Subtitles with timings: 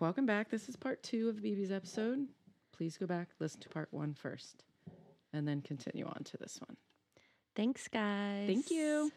[0.00, 0.50] welcome back.
[0.50, 2.26] This is part two of BB's episode.
[2.76, 4.62] Please go back, listen to part one first,
[5.32, 6.76] and then continue on to this one.
[7.56, 8.46] Thanks, guys.
[8.46, 9.10] Thank you.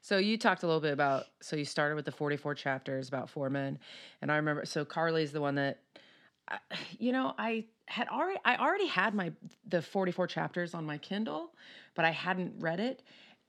[0.00, 3.30] So you talked a little bit about so you started with the 44 chapters about
[3.30, 3.78] four men
[4.20, 5.78] and I remember so Carly's the one that
[6.98, 9.32] you know I had already I already had my
[9.68, 11.52] the 44 chapters on my Kindle
[11.94, 13.02] but I hadn't read it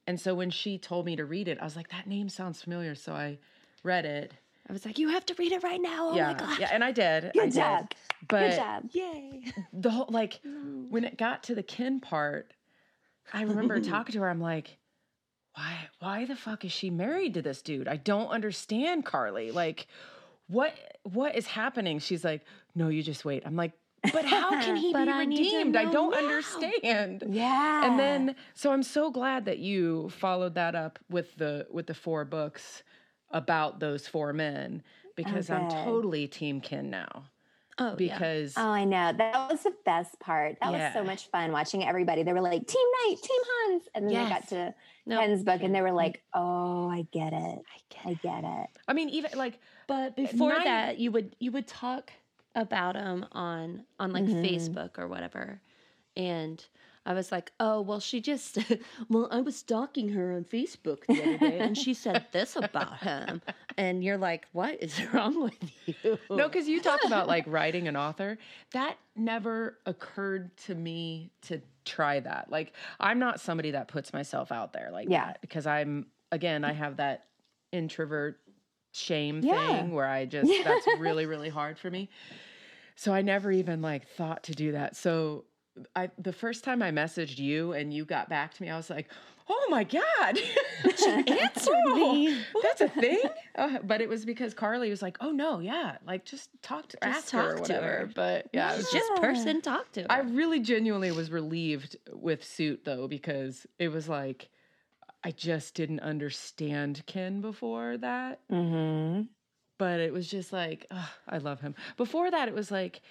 [0.05, 2.61] and so when she told me to read it I was like that name sounds
[2.61, 3.39] familiar so I
[3.83, 4.33] read it
[4.69, 6.09] I was like, you have to read it right now.
[6.11, 6.59] Oh yeah my god.
[6.59, 7.53] yeah and I did Good I did.
[7.53, 7.91] job.
[8.27, 8.83] but Good job.
[8.91, 9.43] Yay.
[9.73, 10.39] the whole like
[10.89, 12.53] when it got to the Ken part
[13.33, 14.77] i remember talking to her i'm like
[15.55, 19.87] why why the fuck is she married to this dude i don't understand carly like
[20.47, 20.73] what
[21.03, 22.41] what is happening she's like
[22.75, 23.71] no you just wait i'm like
[24.11, 27.85] but how can he be I redeemed i don't now." understand Yeah.
[27.89, 31.93] and then so i'm so glad that you followed that up with the with the
[31.93, 32.83] four books
[33.33, 34.81] about those four men
[35.15, 37.25] because i'm totally team Ken now
[37.79, 38.13] Oh, yeah.
[38.19, 39.13] because Oh, I know.
[39.17, 40.57] That was the best part.
[40.61, 42.21] That was so much fun watching everybody.
[42.21, 43.83] They were like, Team Knight, Team Hans.
[43.95, 44.75] And then they got to
[45.07, 45.19] No.
[45.19, 47.35] Ken's book and they were like, Oh, I get it.
[47.39, 48.21] I get I it.
[48.21, 48.67] get it.
[48.87, 52.11] i mean even like But before nine- that, you would you would talk
[52.53, 54.47] about them on on like Mhm.
[54.47, 55.59] Facebook or whatever,
[56.15, 56.63] and
[57.05, 58.57] I was like, oh well, she just
[59.09, 62.99] well, I was stalking her on Facebook the other day, and she said this about
[62.99, 63.41] him,
[63.77, 66.17] and you're like, what is wrong with you?
[66.29, 68.37] No, because you talk about like writing an author.
[68.71, 72.49] That never occurred to me to try that.
[72.49, 75.25] Like, I'm not somebody that puts myself out there like Yeah.
[75.25, 77.25] that because I'm, again, I have that
[77.73, 78.39] introvert
[78.93, 79.81] shame Yeah.
[79.83, 82.09] thing where I just, that's really, really hard for me.
[82.95, 84.95] So I never even like thought to do that.
[84.95, 85.45] So
[85.95, 88.89] I, the first time I messaged you and you got back to me, I was
[88.89, 89.09] like,
[89.49, 90.39] oh my God.
[90.97, 92.37] She answered Oh, me.
[92.61, 93.19] That's a thing.
[93.55, 96.97] Uh, but it was because Carly was like, "Oh no, yeah, like just talk to,
[97.03, 98.09] Just ask her or talk to whatever." her.
[98.13, 99.15] But yeah, was just.
[99.15, 100.07] person talk to her.
[100.11, 104.49] I really genuinely was relieved with Suit though because it was like
[105.23, 109.23] I just didn't understand Ken before that, Mm-hmm.
[109.77, 111.75] but it was just like ugh, I love him.
[111.97, 113.01] Before that, it was like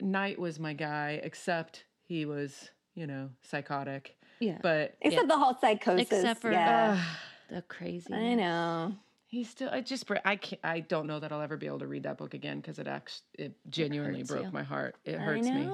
[0.00, 4.16] Knight was my guy, except he was you know psychotic.
[4.40, 6.10] yeah, But Except the whole psychosis.
[6.10, 6.96] Except for- yeah.
[6.98, 7.16] ugh,
[7.50, 8.12] the crazy.
[8.12, 8.94] I know.
[9.26, 9.68] He's still.
[9.70, 10.10] I just.
[10.24, 10.60] I can't.
[10.64, 12.86] I don't know that I'll ever be able to read that book again because it
[12.88, 13.26] actually.
[13.34, 14.50] It genuinely hurts broke you.
[14.52, 14.96] my heart.
[15.04, 15.68] It I hurts me.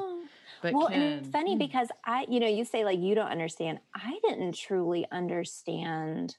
[0.60, 3.14] But well, Ken, and it's funny mm, because I, you know, you say like you
[3.14, 3.78] don't understand.
[3.94, 6.36] I didn't truly understand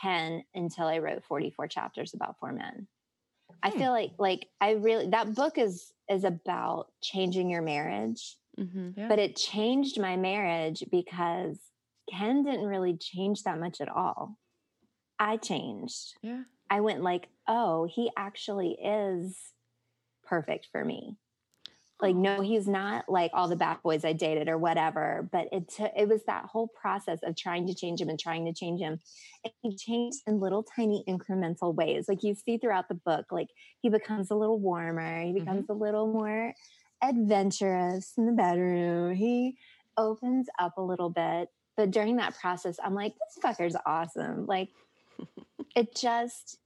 [0.00, 2.86] Ken until I wrote 44 chapters about four men.
[3.62, 3.78] I Hmm.
[3.78, 9.08] feel like like I really that book is is about changing your marriage, hmm yeah.
[9.08, 11.58] but it changed my marriage because
[12.10, 14.38] Ken didn't really change that much at all.
[15.18, 16.14] I changed.
[16.22, 16.42] yeah.
[16.68, 19.38] I went like, "Oh, he actually is
[20.24, 21.18] perfect for me."
[22.02, 25.68] like no he's not like all the bad boys i dated or whatever but it
[25.68, 28.80] took it was that whole process of trying to change him and trying to change
[28.80, 28.98] him
[29.44, 33.48] and he changed in little tiny incremental ways like you see throughout the book like
[33.80, 36.52] he becomes a little warmer he becomes a little more
[37.02, 39.14] adventurous in the bedroom.
[39.14, 39.56] He
[39.96, 44.46] opens up a little bit but during that process i'm like this fucker's awesome.
[44.46, 44.70] Like
[45.76, 46.58] it just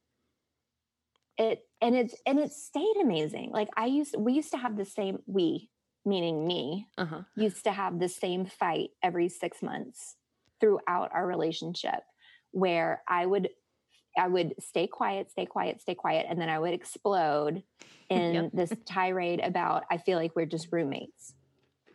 [1.39, 3.51] it and it's and it stayed amazing.
[3.53, 5.71] Like i used we used to have the same we
[6.05, 7.23] meaning me Uh huh.
[7.37, 10.17] used to have the same fight every six months
[10.61, 12.01] throughout our relationship
[12.53, 13.49] where i would
[14.17, 17.63] i would stay quiet stay quiet stay quiet and then i would explode
[18.11, 18.51] in Yep.
[18.53, 21.35] this tirade about i feel like we're just roommates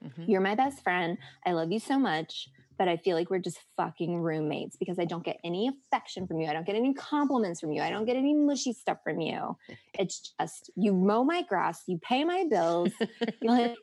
[0.03, 0.27] Mhm.
[0.27, 3.59] you're my best friend i love you so much but I feel like we're just
[3.77, 6.47] fucking roommates because I don't get any affection from you.
[6.47, 7.79] I don't get any compliments from you.
[7.79, 9.55] I don't get any mushy stuff from you.
[9.99, 12.91] It's just you mow my grass, you pay my bills,
[13.43, 13.75] like,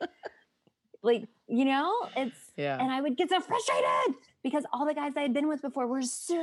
[1.01, 2.77] like you know, it's Yeah.
[2.81, 5.87] and I would get so frustrated because all the guys I had been with before
[5.87, 6.35] were so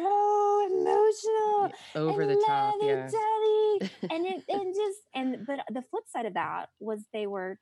[0.70, 1.70] emotional.
[1.94, 2.74] Over and the top.
[2.80, 3.08] Yeah.
[3.10, 7.58] lovey-dovey, and it and just and but the flip side of that was they were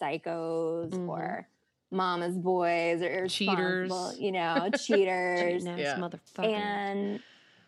[0.00, 1.08] psychos Mhm.
[1.08, 1.48] or
[1.90, 3.90] mama's boys or Cheaters.
[3.90, 5.64] irresponsible, you know, cheaters.
[5.64, 5.96] Nice Yeah.
[5.96, 6.44] motherfucker.
[6.44, 7.20] and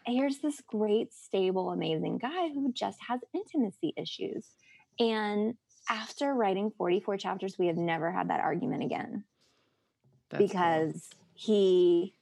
[0.06, 4.46] here's this great, stable, amazing guy who just has intimacy issues.
[4.99, 5.56] And
[5.90, 9.25] after writing 44 chapters, we have never had that argument again
[10.31, 10.61] That's cool.
[11.34, 12.14] He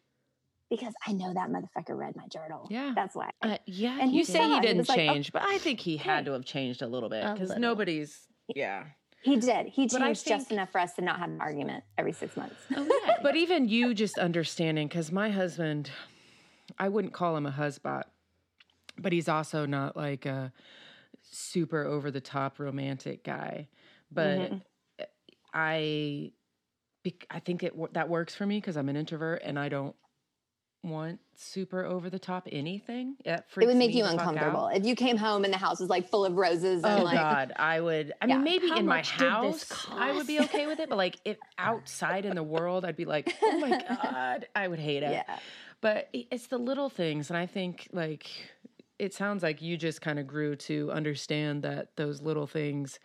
[0.70, 2.66] because I know that motherfucker read my journal.
[2.70, 2.92] Yeah.
[2.94, 3.30] That's why.
[3.42, 5.80] Uh, yeah, And you he say he didn't was like, "Oh, change, but I think
[5.80, 8.26] he had to have changed a little bit because nobody's.
[8.54, 8.84] Yeah.
[9.22, 9.66] He did.
[9.66, 12.56] He changed just enough for us to not have an argument every six months.
[12.74, 13.16] Oh, yeah.
[13.22, 15.90] But even you just understanding, because my husband,
[16.78, 18.04] I wouldn't call him a husband,
[18.98, 20.52] but he's also not like a
[21.22, 23.68] super over the top romantic guy,
[24.10, 24.62] but Mhm.
[25.54, 26.32] I
[27.30, 29.96] I think it that works for me because I'm an introvert and I don't
[30.84, 33.16] want super over the top anything.
[33.24, 36.08] It, It would make you uncomfortable if you came home and the house was like
[36.08, 38.12] full of roses and Oh like God, I would.
[38.20, 38.44] I mean, Yeah.
[38.44, 40.88] maybe How in my much did this house, I would be okay with it.
[40.88, 44.80] But like, if outside in the world, I'd be like, oh my God, I would
[44.80, 45.12] hate it.
[45.12, 45.38] yeah.
[45.80, 48.30] But it's the little things, and I think like
[48.98, 53.00] it sounds like you just kind of grew to understand that those little things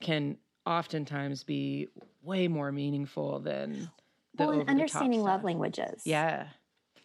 [0.00, 1.88] can oftentimes be
[2.22, 3.90] way more meaningful than
[4.34, 5.44] the Well, and over-the-top understanding love stuff.
[5.44, 6.02] languages.
[6.04, 6.48] Yeah.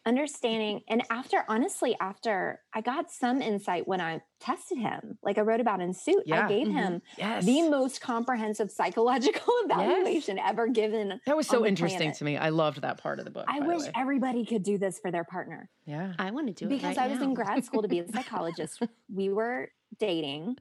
[0.04, 5.42] understanding and after honestly after i got some insight when i tested him like i
[5.42, 6.46] wrote about in suit Yeah.
[6.46, 6.74] i gave Mhm.
[6.74, 7.46] him Yes.
[7.46, 12.18] the most comprehensive psychological evaluation ever given that was so interesting planet.
[12.18, 12.36] to me.
[12.36, 13.46] I loved that part of the book.
[13.48, 13.92] i by the wish way.
[13.96, 16.13] everybody could do this for their partner Yeah.
[16.18, 17.25] I want to do it because right i was now.
[17.25, 18.81] in grad school to be a psychologist
[19.13, 19.69] we were
[20.00, 20.58] dating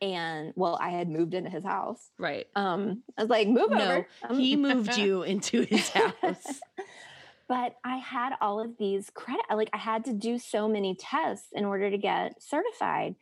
[0.00, 2.10] and well i had moved into his house.
[2.18, 2.46] Right.
[2.56, 6.60] um i was like move No, over he moved you into his house.
[7.48, 11.48] but I had all of these credit like I had to do so many tests
[11.52, 13.16] in order to get certified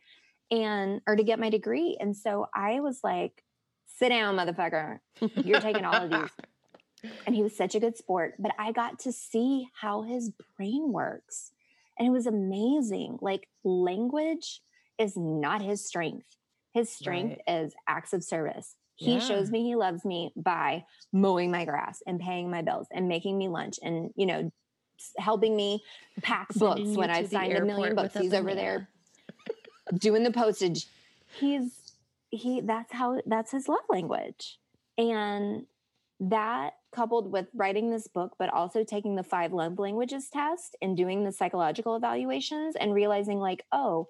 [0.51, 3.43] and or to get my degree and so I was like
[3.97, 4.99] sit down motherfucker.
[5.35, 6.29] You're taking all of these.
[7.25, 10.91] And he was such a good sport but I got to see how his brain
[10.91, 11.51] works
[11.97, 13.17] and it was amazing.
[13.21, 14.61] Like language
[14.97, 16.25] is not his strength
[16.73, 19.19] his strength is acts of service he Yeah.
[19.19, 20.83] shows me he loves me by
[21.13, 24.51] mowing my grass and paying my bills and making me lunch and you know
[25.17, 25.81] helping me
[26.21, 28.17] pack Sending books when I've signed a million books.
[28.17, 28.89] He's over there
[29.97, 30.87] doing the postage.
[31.39, 31.93] He's
[32.29, 34.59] he that's how that's his love language.
[34.97, 35.65] And
[36.19, 40.97] that coupled with writing this book, but also taking the five love languages test and
[40.97, 44.09] doing the psychological evaluations and realizing like, oh,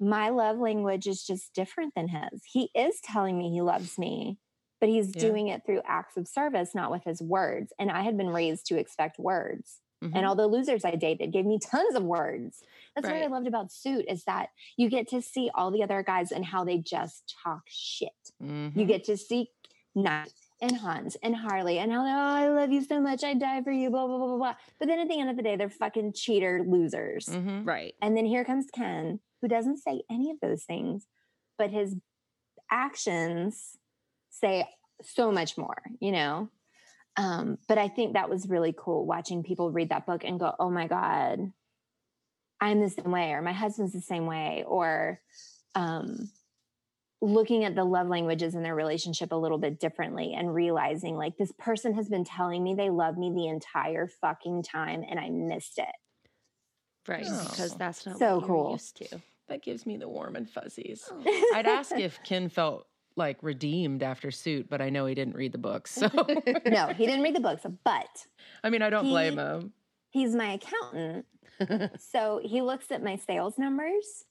[0.00, 2.42] my love language is just different than his.
[2.44, 4.38] He is telling me he loves me,
[4.80, 5.20] but he's Yeah.
[5.20, 7.72] doing it through acts of service, not with his words.
[7.78, 9.80] And I had been raised to expect words.
[10.02, 10.12] Mhm.
[10.16, 12.62] And all the losers I dated gave me tons of words.
[12.94, 14.48] That's what I loved about Suit is that
[14.78, 18.32] you get to see all the other guys and how they just talk shit.
[18.40, 18.86] You Mhm.
[18.88, 19.50] get to see
[19.94, 20.32] Knight
[20.62, 23.72] and Hans and Harley and how oh, I love you so much, I die for
[23.72, 24.56] you, blah, blah, blah, blah, blah.
[24.78, 27.26] But then at the end of the day, they're fucking cheater losers.
[27.28, 27.66] Mhm.
[27.66, 27.94] right.
[28.00, 31.06] And then here comes Ken, who doesn't say any of those things,
[31.58, 31.96] but his
[32.70, 33.76] actions
[34.30, 34.66] say
[35.02, 36.48] so much more, you know?
[37.16, 40.54] Um, but I think that was really cool watching people read that book and go,
[40.58, 41.52] oh my God,
[42.60, 45.20] I'm the same way, or my husband's the same way, or
[45.74, 46.30] um,
[47.22, 51.36] looking at the love languages in their relationship a little bit differently and realizing like
[51.36, 55.28] this person has been telling me they love me the entire fucking time and I
[55.28, 55.94] missed it.
[57.10, 57.24] Right.
[57.24, 57.76] Because Oh.
[57.78, 58.72] that's not So what you're cool.
[58.72, 59.20] used to.
[59.48, 61.08] That gives me the warm and fuzzies.
[61.10, 61.50] Oh.
[61.54, 62.86] I'd ask if Ken felt
[63.16, 65.90] like redeemed after suit, but I know he didn't read the books.
[65.90, 66.06] So
[66.66, 68.26] no, he didn't read the books, but
[68.62, 69.72] I mean, I don't blame him.
[70.10, 71.26] he's my accountant.
[72.00, 74.24] so he looks at my sales numbers.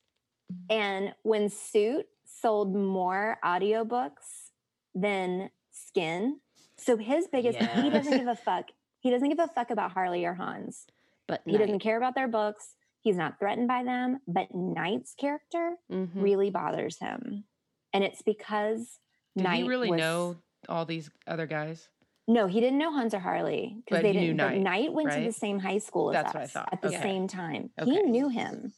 [0.69, 4.49] And when Suit sold more audiobooks
[4.95, 6.39] than Skin,
[6.77, 8.69] so his biggest, he doesn't give a fuck.
[9.01, 10.87] He doesn't give a fuck about Harley or Hans.
[11.29, 12.75] But He doesn't care about their books.
[13.01, 14.19] He's not threatened by them.
[14.27, 16.09] But Knight's character Mhm.
[16.15, 17.45] really bothers him.
[17.93, 18.99] And it's because
[19.37, 20.35] Did Knight he really was- know
[20.67, 21.87] all these other guys?
[22.27, 24.37] No, he didn't know Hans or Harley because they he knew didn't.
[24.37, 26.69] But Knight, Knight went to the same high school as That's us what I thought.
[26.73, 27.01] at the Okay.
[27.01, 27.71] same time.
[27.79, 27.89] Okay.
[27.91, 28.73] He knew him,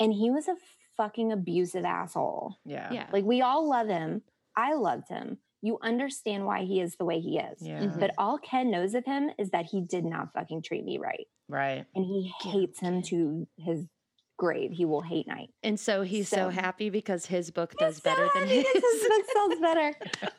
[0.00, 0.56] and he was a
[0.96, 2.56] fucking abusive asshole.
[2.64, 2.90] Yeah.
[2.92, 3.08] Yeah.
[3.12, 4.22] Like we all love him.
[4.56, 5.38] I loved him.
[5.66, 7.60] You understand why he is the way he is.
[7.60, 7.80] Yeah.
[7.82, 7.98] Mhm.
[7.98, 11.26] But all Ken knows of him is that he did not fucking treat me right,
[11.48, 11.84] Right.
[11.94, 13.84] and he hates him to his
[14.38, 14.70] grave.
[14.70, 15.48] He will hate Knight.
[15.62, 18.56] And so he's so, So- happy because his book does He's so better than happy
[18.62, 18.72] his.
[18.72, 19.94] 'cause his book sells better.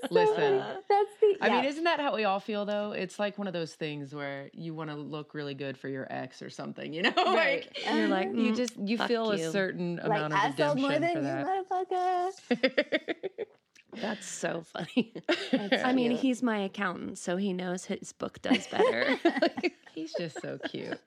[0.00, 0.34] So Listen.
[0.60, 0.80] funny.
[0.88, 1.36] that's the.
[1.40, 2.92] I mean, isn't that how we all feel though?
[2.92, 6.06] It's like one of those things where you want to look really good for your
[6.10, 7.12] ex or something, you know?
[7.16, 7.66] Right.
[7.66, 10.32] like And you're like, uh, you "Mm, just you feel you." a certain like amount
[10.34, 11.46] of I sold more than for you, that.
[11.68, 13.28] motherfucker.
[14.00, 15.14] That's so funny.
[15.52, 16.20] That's I mean, cute.
[16.20, 19.18] he's my accountant, so he knows his book does better.
[19.94, 21.00] He's just so cute.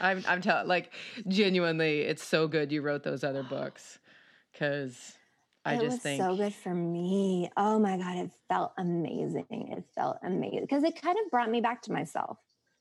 [0.00, 0.92] I'm I'm telling like
[1.28, 3.98] genuinely, it's so good you wrote those other books
[4.52, 5.16] because
[5.64, 7.50] I it just was think so good for me.
[7.56, 9.46] Oh my god, it felt amazing.
[9.50, 12.38] It felt amazing because it kind of brought me back to myself.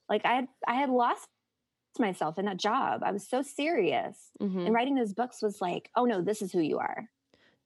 [0.10, 1.28] Like I had I had lost
[2.00, 3.02] myself in that job.
[3.04, 4.66] I was so serious, Mhm.
[4.66, 7.10] and writing those books was like, oh no, this is who you are,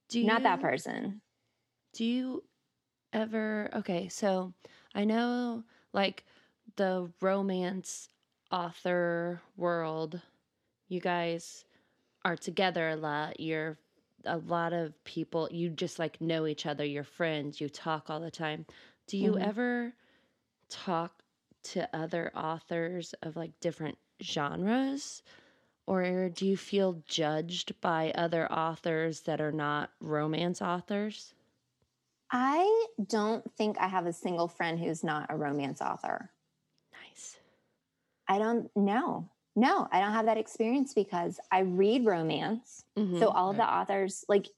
[0.08, 1.22] Do you, not that person.
[1.96, 2.44] Do you
[3.12, 3.70] ever?
[3.74, 4.54] Okay, so
[4.94, 6.26] I know like
[6.76, 8.10] the romance
[8.52, 10.20] author world,
[10.88, 11.64] you guys
[12.24, 13.78] are together a lot, you're
[14.24, 18.20] a lot of people, you just like know each other, you're friends, you talk all
[18.20, 18.66] the time.
[19.06, 19.38] Do you Mhm.
[19.38, 19.94] ever
[20.68, 21.24] talk
[21.64, 25.22] to other authors of like different genres?
[25.86, 31.35] Or do you feel judged by other authors that are not romance authors?
[32.30, 36.32] I don't think I have a single friend who's not a romance author.
[36.92, 37.38] Nice.
[38.28, 39.30] I don't know.
[39.54, 42.84] No, I don't have that experience because I read romance.
[42.98, 43.18] Mhm.
[43.20, 44.48] So all of the authors, like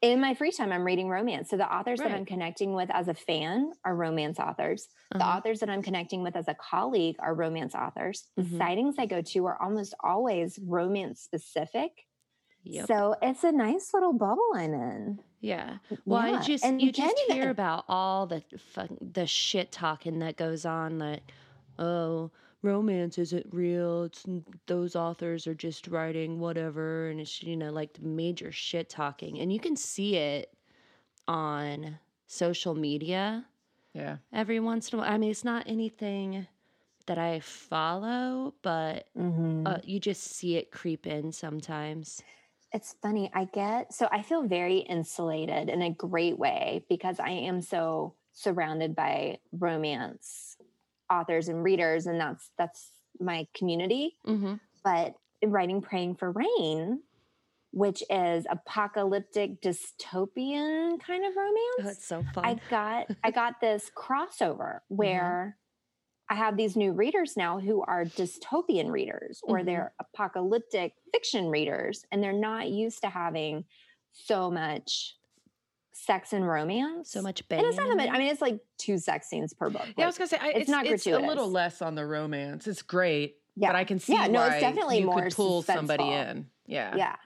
[0.00, 1.50] in my free time, I'm reading romance.
[1.50, 4.88] So the authors that I'm connecting with as a fan are romance authors.
[5.10, 5.36] The Uh-huh.
[5.36, 8.28] authors that I'm connecting with as a colleague are romance authors.
[8.36, 8.56] The Mhm.
[8.56, 12.06] sightings I go to are almost always romance specific.
[12.62, 12.86] Yep.
[12.86, 15.24] So it's a nice little bubble I'm in.
[15.40, 15.78] Yeah.
[16.04, 19.72] Well, I Yeah, just and you just hear it- about all the fuck, the shit
[19.72, 21.22] talking that goes on that
[21.78, 22.30] oh,
[22.62, 24.04] romance isn't real.
[24.04, 24.24] It's
[24.66, 29.38] those authors are just writing whatever and it's you know like the major shit talking
[29.40, 30.52] and you can see it
[31.26, 33.46] on social media
[33.94, 34.18] Yeah.
[34.32, 35.10] every once in a while.
[35.12, 36.46] I mean, it's not anything
[37.06, 39.66] that I follow, but Mhm.
[39.66, 42.22] uh, you just see it creep in sometimes.
[42.72, 43.30] It's funny.
[43.34, 48.14] I get so I feel very insulated in a great way because I am so
[48.32, 50.56] surrounded by romance
[51.10, 54.16] authors and readers, and that's that's my community.
[54.26, 54.54] Mm-hmm.
[54.84, 57.00] But in writing Praying for Rain,
[57.72, 62.44] which is apocalyptic dystopian kind of romance, Oh, it's so fun.
[62.44, 65.56] I got I got this crossover where
[66.30, 69.64] I have these new readers now who are dystopian readers or Mhm.
[69.64, 73.64] they're apocalyptic fiction readers and they're not used to having
[74.12, 75.16] so much
[75.92, 77.10] sex and romance.
[77.10, 78.08] so much And it's not much.
[78.08, 79.86] I mean, it's like two sex scenes per book.
[79.98, 82.06] Yeah, I was gonna say I, it's it's, not it's a little less on the
[82.06, 82.66] romance.
[82.68, 85.34] It's great, yeah, but I can see Yeah, no, it's why definitely you more could
[85.34, 86.48] pull somebody in.
[86.66, 86.94] Yeah.
[86.96, 87.16] yeah.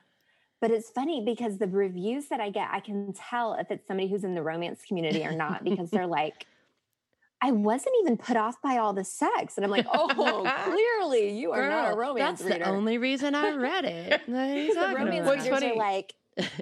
[0.60, 4.08] But it's funny because the reviews that I get, I can tell if it's somebody
[4.08, 6.46] who's in the romance community or not because they're like,
[7.46, 9.56] I wasn't even put off by all the sex.
[9.58, 10.08] And I'm like, oh,
[10.64, 12.64] clearly you are not a Girl, romance that's reader.
[12.64, 14.22] the only reason I read it.
[14.26, 15.24] What are you the romance about?
[15.26, 16.14] What's readers funny- are like,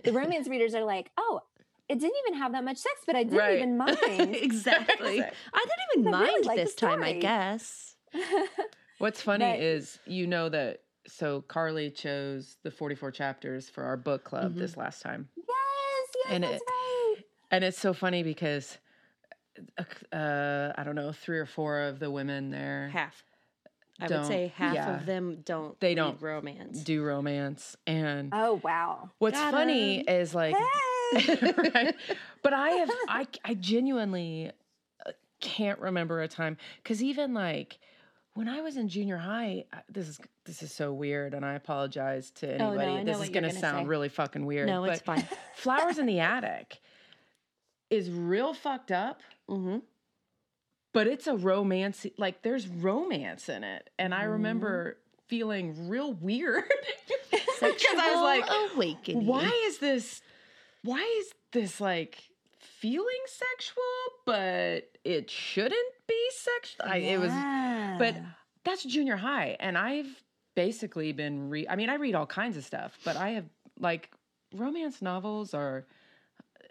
[0.05, 1.41] the romance readers are like, oh,
[1.89, 3.57] it didn't even have that much sex, but I didn't Right.
[3.59, 4.35] even mind.
[4.35, 5.21] exactly.
[5.21, 7.95] I didn't even I really mind like this time, I guess.
[8.99, 13.97] What's funny But- is you know that so Carly chose the 44 chapters for our
[13.97, 14.59] book club Mhm.
[14.59, 15.29] this last time.
[15.37, 15.47] yes,
[16.25, 17.15] yes, And that's it- right.
[17.51, 18.79] And it's so funny because
[20.13, 23.25] uh, I don't know, three or four of the women there Half.
[24.01, 24.97] I would say half yeah.
[24.99, 25.79] of them don't.
[25.79, 26.83] They don't romance.
[26.83, 27.77] do romance.
[27.87, 29.11] And Oh, wow.
[29.19, 30.05] what's Got funny 'em.
[30.17, 31.53] is like Hey.
[31.75, 31.95] right?
[32.43, 34.51] But I have I I genuinely
[35.07, 37.79] uh, can't remember a time cuz even like
[38.35, 42.31] when I was in junior high this is this is so weird and I apologize
[42.37, 43.89] to Oh, no, anybody I this what is you're going to sound say.
[43.89, 45.29] really fucking weird no, it's fine.
[45.55, 46.81] Flowers in the Attic
[47.93, 49.79] is real fucked up hmm
[50.93, 54.31] but it's a romance like there's romance in it and I Mhm.
[54.33, 56.65] remember feeling real weird
[57.31, 57.63] because
[57.99, 59.27] I was like awakening.
[59.27, 60.21] why is this
[60.83, 62.19] why is this like
[62.59, 63.83] feeling sexual
[64.27, 67.33] but it shouldn't be sexual I, it was
[67.99, 68.17] but
[68.65, 70.23] that's junior high and i've
[70.55, 73.45] basically been re i mean i read all kinds of stuff but i have
[73.81, 74.11] like
[74.55, 75.87] romance novels are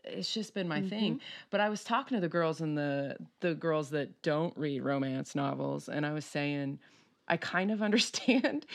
[0.03, 3.53] it's just been my thing but i was talking to the girls and the the
[3.53, 6.79] girls that don't read romance novels and i was saying
[7.27, 8.65] i kind of understand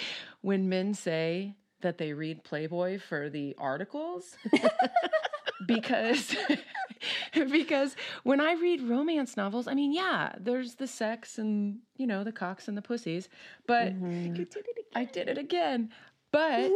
[0.42, 4.37] when men say that they read playboy for the articles
[5.66, 6.35] because
[7.33, 12.25] because when I read romance novels, I mean, yeah, there's the sex and you know
[12.25, 13.28] the cocks and the pussies,
[13.66, 14.47] but Mhm.
[14.95, 15.90] I did it again.
[16.33, 16.73] But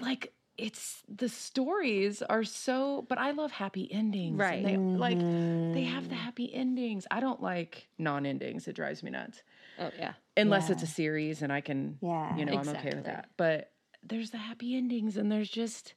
[0.00, 4.32] like it's the stories are so but I love happy endings.
[4.32, 4.64] and Right.
[4.64, 6.18] They like they have the mm.
[6.18, 7.06] happy endings.
[7.10, 8.66] I don't like non-endings.
[8.68, 9.42] It drives me nuts.
[9.78, 10.14] Oh yeah.
[10.36, 12.36] Unless it's a series and I can Yeah.
[12.36, 13.30] you know, I'm okay with that.
[13.36, 13.72] But
[14.02, 15.94] there's the happy endings and there's just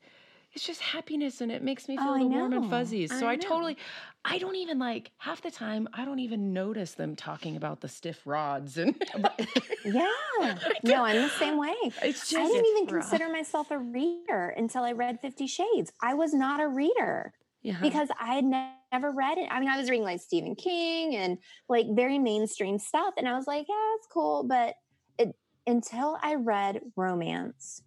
[0.54, 3.18] it's just happiness and it makes me oh, feel Oh, the warm and fuzzies.
[3.18, 3.78] So I I, totally
[4.26, 7.88] I don't even like half the time I don't even notice them talking about the
[7.88, 8.96] stiff rods and
[9.86, 10.08] Yeah.
[10.84, 11.76] No, I'm the same way.
[12.04, 13.10] it's I didn't even rough.
[13.10, 15.92] consider myself a reader until I read Fifty Shades.
[16.02, 17.78] I was not a reader Yeah.
[17.82, 19.48] because I had never read it.
[19.52, 21.38] I mean, I was reading like Stephen King and
[21.70, 23.14] like very mainstream stuff.
[23.18, 24.44] And I was like, yeah, it's cool.
[24.44, 24.76] But
[25.18, 25.36] it
[25.68, 27.84] until I read romance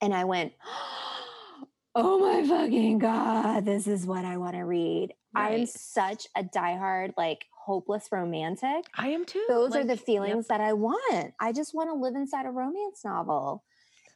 [0.00, 0.52] and I went,
[1.94, 5.14] oh my fucking God, this is what I want to read.
[5.34, 9.44] I am such a diehard, like hopeless romantic I am too.
[9.48, 10.06] those are the Like, yep.
[10.06, 11.34] feelings that I want.
[11.40, 13.64] I just want to live inside a romance novel.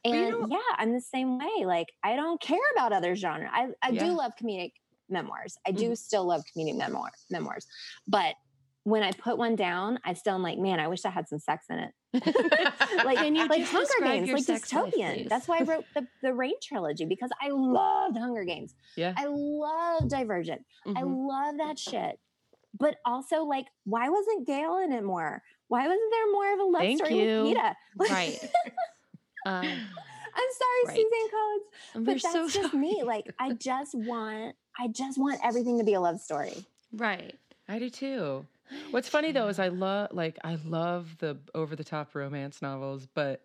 [0.03, 1.65] And yeah, I'm the same way.
[1.65, 3.49] Like I don't care about other genre.
[3.51, 4.05] I, I Yeah.
[4.05, 4.71] do love comedic
[5.09, 5.57] memoirs.
[5.67, 5.93] I do mm-hmm.
[5.93, 7.67] still love comedic memoir memoirs.
[8.07, 8.35] But
[8.83, 11.37] when I put one down, I still am like, man, I wish I had some
[11.39, 11.91] sex in it.
[12.13, 15.29] Like, Can you like Hunger Games, like sex life, dystopian.
[15.29, 18.75] That's why I wrote the, the Rain trilogy because I loved Hunger Games.
[18.95, 19.13] Yeah.
[19.17, 20.65] I love Divergent.
[20.85, 21.27] I Mhm.
[21.27, 22.19] love that shit.
[22.77, 25.41] But also, like, why wasn't Gale in it more?
[25.67, 27.43] Why wasn't there more of a love Thank story you.
[27.43, 27.75] with Peeta?
[27.99, 28.39] Right.
[29.43, 30.97] Um, I'm sorry, Right.
[30.97, 31.63] Suzanne Collins,
[31.95, 32.77] we're but that's so just sorry.
[32.79, 33.01] me.
[33.03, 36.63] Like, I just want, I just want everything to be a love story.
[36.93, 37.33] right.
[37.67, 38.45] I do too.
[38.91, 43.07] What's funny though is I love like I love the over the top romance novels,
[43.13, 43.41] but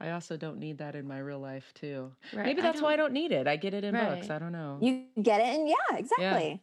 [0.00, 2.12] I also don't need that in my real life too.
[2.34, 2.46] Right.
[2.46, 3.46] Maybe that's why I don't need it.
[3.46, 4.28] I get it in books.
[4.30, 4.78] I don't know.
[4.82, 6.60] You get it, and yeah, exactly.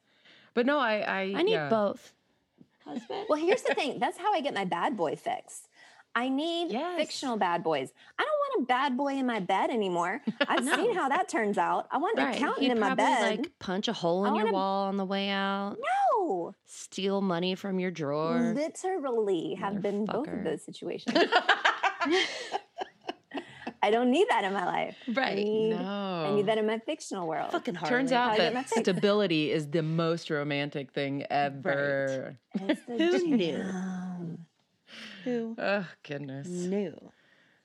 [0.54, 1.70] but no, I I, I need yeah.
[1.70, 2.14] both.
[2.86, 3.26] Husband.
[3.30, 3.98] Well, here's the thing.
[4.00, 5.68] That's how I get my bad boy fix.
[6.16, 6.96] I need Yes.
[7.00, 7.92] fictional bad boys.
[8.20, 10.22] I don't want a bad boy in my bed anymore.
[10.48, 10.76] I've No.
[10.76, 11.88] seen how that turns out.
[11.92, 12.36] I want an Right.
[12.36, 13.40] accountant He'd in my bed.
[13.40, 16.54] like punch a hole I in your wanna- wall on the way out, no, Oh.
[16.66, 18.54] steal money from your drawer.
[18.56, 21.18] literally have been both of those situations.
[23.82, 24.96] I don't need that in my life.
[25.08, 25.36] I Right.
[25.36, 26.24] need, no.
[26.26, 27.52] I need that in my fictional world.
[27.52, 27.90] Fucking hard.
[27.90, 32.38] Turns out I get my that stability is the most romantic thing ever.
[32.62, 34.38] It's the Who knew?
[35.26, 36.48] Who Oh goodness.
[36.48, 36.96] knew?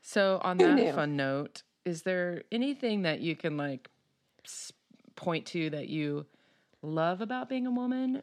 [0.03, 0.93] So on Who that knew?
[0.93, 3.89] fun note, is there anything that you can like
[5.15, 6.27] point to that you
[6.83, 8.23] love about being a woman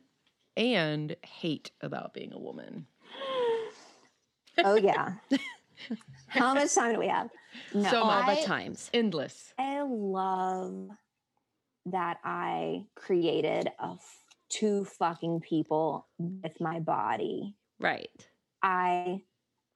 [0.57, 2.88] and hate about being a woman?
[4.63, 5.13] Oh yeah.
[6.27, 7.29] How much time do we have?
[7.74, 8.89] No, So All the times.
[8.93, 9.53] Endless.
[9.57, 10.89] I love
[11.88, 17.55] that I created a f- two fucking people with my body.
[17.79, 18.09] Right.
[18.63, 19.21] I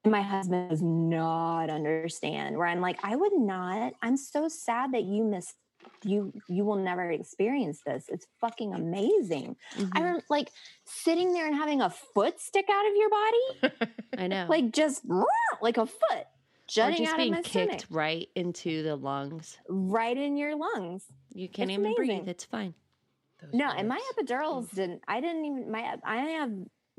[0.06, 3.94] my husband does not understand where I'm like, I would not.
[4.02, 5.56] I'm so sad that you missed
[6.04, 8.06] you you will never experience this.
[8.10, 9.56] It's fucking amazing.
[9.76, 9.94] I Mhm.
[9.96, 10.52] remember like
[10.86, 13.86] sitting there and having a foot stick out of your body,
[14.18, 14.46] I know.
[14.50, 15.04] like just
[15.62, 16.26] like a foot or
[16.68, 19.58] jutting just out being of my kicked stomach, right into the lungs.
[19.68, 21.06] right in your lungs.
[21.34, 22.28] You can't It's even breathe.
[22.30, 22.74] It's fine.
[23.42, 25.02] Those No, and my epidurals didn't.
[25.08, 25.72] I didn't even.
[25.72, 26.52] My I have.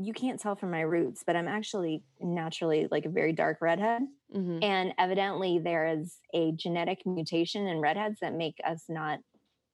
[0.02, 4.02] You can't tell from my roots, but I'm actually naturally like a very dark redhead,
[4.32, 9.18] hmm and evidently there is a genetic mutation in redheads that make us not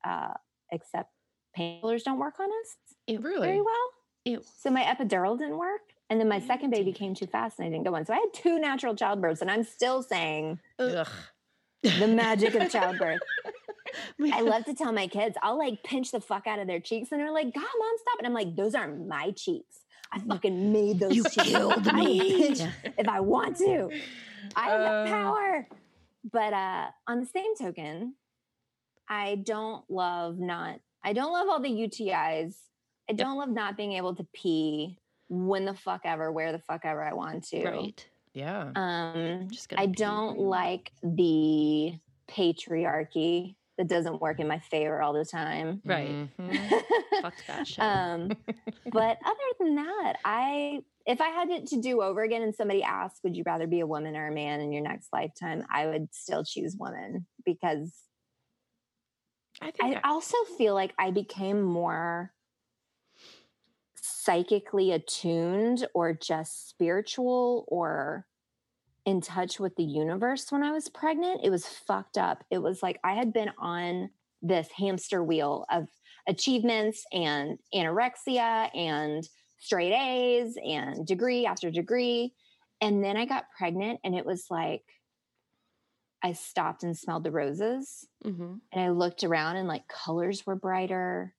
[0.05, 0.35] uh,
[0.73, 1.11] accept
[1.57, 2.03] painkillers.
[2.03, 2.77] Don't work on us
[3.09, 3.61] very Really?
[3.61, 3.91] well.
[4.25, 4.43] Ew.
[4.59, 7.71] So my epidural didn't work, and then my second baby came too fast, and I
[7.71, 8.05] didn't go on.
[8.05, 11.07] So I had two natural childbirths, and I'm still saying Ugh.
[11.83, 13.21] the magic of childbirth.
[14.33, 17.13] I love to tell my kids, I'll like pinch the fuck out of their cheeks,
[17.13, 19.79] and they're like, "God, mom, stop!" And I'm like, "Those aren't my cheeks.
[20.13, 21.49] I fucking made those You cheeks.
[21.49, 22.71] killed me." Yeah.
[22.99, 23.91] if I want to.
[24.55, 25.69] I have the power."
[26.33, 28.15] But uh, on the same token,
[29.09, 30.81] I don't love not.
[31.05, 32.55] I don't love all the UTIs.
[33.09, 36.85] I don't love not being able to pee when the fuck ever, where the fuck
[36.85, 37.65] ever I want to.
[37.65, 38.09] Right.
[38.35, 38.71] Yeah.
[38.75, 40.51] Um, Just gonna I don't where you want.
[40.51, 41.95] like the
[42.29, 45.83] patriarchy that doesn't work in my favor all the time.
[45.85, 46.29] Right.
[46.39, 46.83] Mhm.
[47.23, 47.79] Fuck that shit.
[47.81, 48.31] um,
[48.91, 52.83] but other than that, I if I had it to do over again and somebody
[52.83, 55.65] asked, would you rather be a woman or a man in your next lifetime?
[55.73, 57.95] I would still choose woman because
[59.61, 62.33] I think I also feel like I became more
[64.01, 68.27] psychically attuned or just spiritual or
[69.07, 71.41] in touch with the universe when I was pregnant.
[71.45, 72.45] It was fucked up.
[72.51, 74.11] It was like I had been on
[74.43, 75.89] this hamster wheel of
[76.29, 79.27] achievements and anorexia and
[79.59, 82.35] straight A's and degree after degree.
[82.81, 84.83] And then I got pregnant and it was like
[86.23, 90.57] I stopped and smelled the roses hmm and I looked around and like colors were
[90.57, 91.35] brighter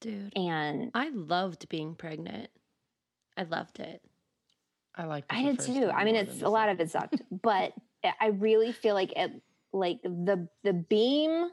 [0.00, 2.50] Dude, and I loved being pregnant.
[3.36, 4.00] I loved it.
[4.98, 5.24] I like.
[5.30, 5.90] I did too.
[5.90, 7.72] I mean, it's a lot of it sucked, but
[8.20, 9.30] I- really feel like it,
[9.72, 11.48] like the the beam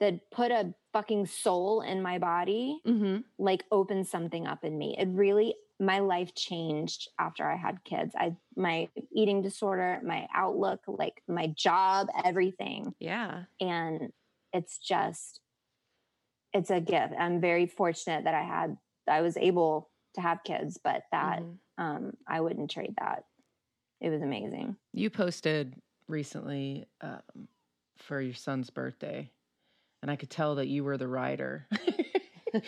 [0.00, 3.18] that put a fucking soul in my body, Mm-hmm.
[3.38, 4.94] like opened something up in me.
[4.98, 8.14] It really, my life changed after I had kids.
[8.18, 12.94] I my eating disorder, my outlook, like my job, everything.
[13.00, 13.44] Yeah.
[13.60, 14.12] and
[14.54, 15.40] it's just
[16.54, 20.78] it's a gift i'm very fortunate that i had i was able to have kids
[20.82, 21.58] but that Mhm.
[21.78, 23.24] um i wouldn't trade that
[24.00, 25.74] it was amazing You posted
[26.08, 27.48] recently um,
[27.96, 29.30] for your son's birthday,
[30.02, 31.66] and I could tell that you were the writer
[32.54, 32.60] a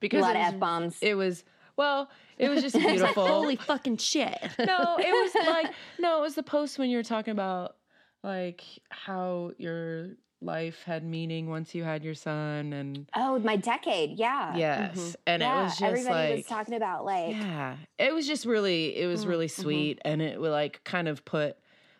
[0.00, 1.44] because lot it of was, f-bombs it was
[1.76, 3.26] well, it was just like, beautiful.
[3.26, 4.36] holy fucking shit.
[4.58, 7.76] no, it was like no, it was the post when you were talking about
[8.24, 14.18] like how your life had meaning once you had your son and Oh, my decade.
[14.18, 14.56] Yeah.
[14.56, 15.14] yes Mhm.
[15.26, 15.60] and yeah.
[15.60, 19.06] it was just Everybody like was talking about like yeah it was just really it
[19.06, 19.62] was Mm, really mhm.
[19.62, 21.56] sweet and it would like kind of put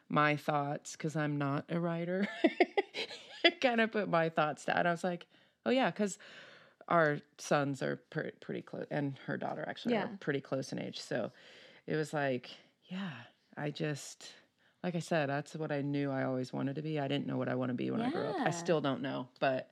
[0.09, 2.27] my thoughts because i'm not a writer
[3.44, 5.27] it kind of put my thoughts down i was like
[5.66, 6.16] oh yeah because
[6.88, 10.05] our sons are pre- pretty close and her daughter actually Yeah.
[10.05, 11.31] are pretty close in age so
[11.87, 12.51] it was like
[12.87, 13.11] yeah
[13.57, 14.33] i just
[14.83, 17.37] like i said that's what i knew i always wanted to be i didn't know
[17.37, 19.71] what i want to be when i grew up i still don't know but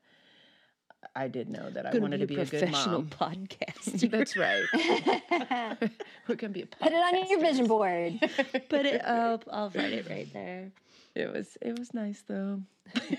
[1.14, 4.11] i did know that i wanted to be a good professional mom podcaster.
[4.11, 4.64] that's right
[6.29, 6.81] we can be a podcaster.
[6.81, 8.19] Put it on your vision board.
[8.69, 9.45] Put it up.
[9.51, 10.71] I'll write it right there.
[11.14, 12.61] It was it was nice though.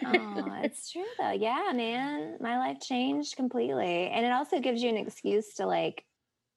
[0.06, 1.32] oh, it's true though.
[1.32, 2.38] Yeah, man.
[2.40, 4.10] My life changed completely.
[4.10, 6.04] And it also gives you an excuse to like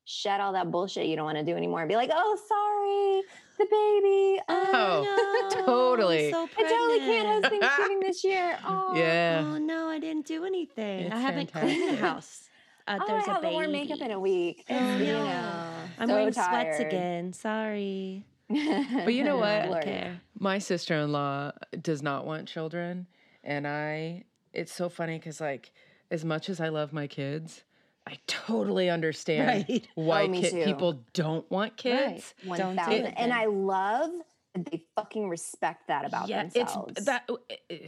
[0.04, 1.86] shed all that bullshit you don't want to do anymore.
[1.86, 3.22] Be like, oh, sorry,
[3.60, 4.42] the baby.
[4.48, 6.30] Oh, no, totally.
[6.30, 7.48] So I totally can't host.
[7.50, 8.58] Thanksgiving this year.
[8.64, 9.44] Oh, yeah.
[9.46, 11.06] Oh no, I didn't do anything.
[11.06, 12.48] It's I haven't cleaned the house.
[12.86, 13.54] Uh, Oh, there's I a haven't baby.
[13.54, 14.64] worn makeup in a week.
[14.68, 15.24] Oh, It's, you no.
[15.24, 15.62] know,
[15.98, 17.32] I'm so wearing sweats again.
[17.32, 18.24] Sorry.
[18.50, 19.84] But you know what?
[20.38, 23.06] My sister in law does not want children,
[23.44, 24.24] and I.
[24.52, 25.70] It's so funny because like
[26.10, 27.62] as much as I love my kids,
[28.06, 29.86] I totally understand Right.
[29.94, 32.34] why Oh, me ki- people don't want kids.
[32.46, 32.58] Right.
[32.58, 33.06] Don't do 1000.
[33.06, 33.32] it And.
[33.32, 34.10] I love
[34.54, 36.92] that they fucking respect that about themselves.
[36.96, 37.28] it's that.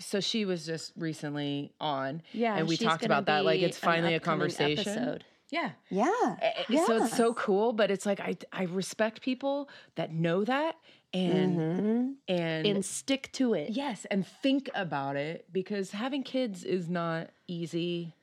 [0.01, 3.45] So she was just recently on, Yeah, and we talked about that.
[3.45, 4.93] Like it's finally a conversation.
[4.93, 5.25] episode.
[5.51, 5.73] Yeah.
[5.91, 6.37] yeah.
[6.41, 10.77] Eh, So it's so cool, but it's like I I respect people that know that
[11.13, 12.15] and Mhm.
[12.29, 13.71] and, And stick to it.
[13.71, 18.15] yes, and think about it because having kids is not easy.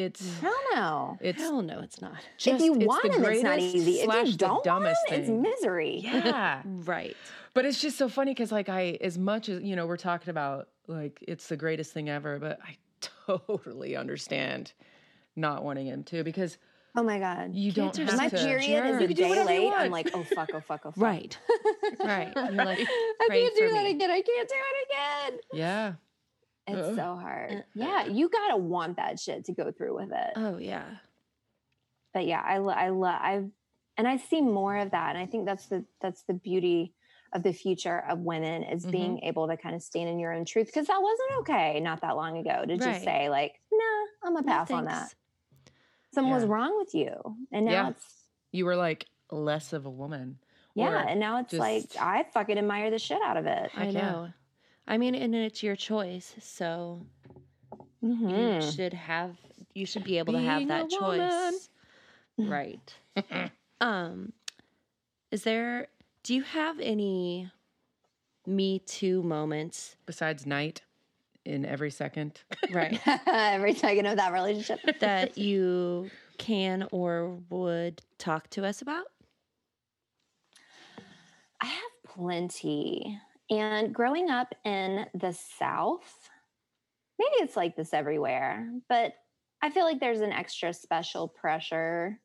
[0.00, 1.18] It's Hell no.
[1.20, 2.14] it's Hell no, it's not.
[2.38, 3.98] just if you it's want the them, it's not greatest easy.
[4.00, 6.00] If slash you the don't want them, dumbest it's misery.
[6.02, 7.16] Yeah, Right.
[7.54, 10.30] but it's just so funny because like I, as much as you know, we're talking
[10.30, 12.76] about like it's the greatest thing ever, but I
[13.26, 14.72] totally understand
[15.36, 16.58] not wanting him to because
[16.96, 17.54] Oh my god.
[17.54, 18.36] you don't Kids are have My to.
[18.44, 19.72] period is a You can do day whatever you late.
[19.76, 20.96] I'm like, oh fuck, oh fuck, oh fuck.
[20.96, 21.38] Right.
[22.00, 22.32] Right.
[22.34, 23.90] You're like, I can't do that me.
[23.92, 24.10] again.
[24.10, 25.40] I can't do it again.
[25.52, 25.92] Yeah,
[26.66, 26.94] It's Uh.
[26.96, 27.52] so hard.
[27.52, 30.32] Uh, Yeah, you gotta want that shit to go through with it.
[30.36, 30.84] oh yeah.
[32.12, 33.50] but yeah, I lo- I love I've
[33.96, 36.94] and I see more of that, and I think that's the that's the beauty
[37.32, 38.90] of the future of women is Mm-hmm.
[38.90, 42.00] being able to kind of stand in your own truth because that wasn't okay not
[42.00, 42.80] that long ago to Right.
[42.80, 45.14] just say like, nah, I'm No pass on that.
[46.12, 47.14] Something was wrong with you,
[47.52, 47.88] and now Yeah.
[47.90, 50.38] it's you were like less of a woman.
[50.74, 53.70] yeah, and now it's like I fucking admire the shit out of it.
[53.76, 54.00] I yeah.
[54.00, 54.28] know.
[54.90, 57.06] I mean, and it's your choice, so
[58.02, 58.74] you Mhm.
[58.74, 59.36] should have
[59.72, 61.30] you should be able to have that a woman.
[61.30, 61.68] choice.
[62.36, 62.94] Right.
[63.80, 64.32] um
[65.30, 65.86] is there
[66.24, 67.50] do you have any
[68.46, 69.94] me too moments?
[70.06, 70.82] Besides Knight,
[71.44, 72.42] in every second.
[72.68, 73.00] Right.
[73.26, 74.80] Every second of that relationship.
[74.98, 79.06] that you can or would talk to us about?
[81.60, 83.20] I have plenty.
[83.50, 86.30] And growing up in the South,
[87.18, 89.12] maybe it's like this everywhere, but
[89.60, 92.20] I feel like there's an extra special pressure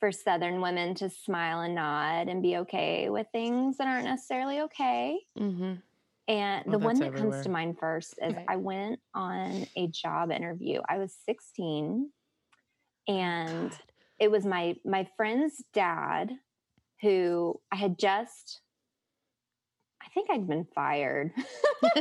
[0.00, 4.60] for Southern women to smile and nod and be okay with things that aren't necessarily
[4.62, 5.18] okay.
[5.38, 5.74] Mm-hmm.
[6.28, 8.46] And Well, the one that comes to mind first is Right.
[8.48, 10.80] I went on a job interview.
[10.88, 12.10] I was 16
[13.08, 13.72] and
[14.20, 16.32] it was my my friend's dad
[17.00, 18.60] who I had just
[20.14, 21.32] think I'd been fired.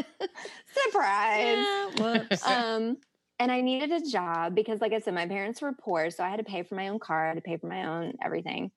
[0.74, 1.66] Surprise.
[1.98, 2.28] Yeah.
[2.46, 2.98] Um
[3.40, 6.30] and I needed a job because like I said my parents were poor so I
[6.30, 8.72] had to pay for my own car, I had to pay for my own everything.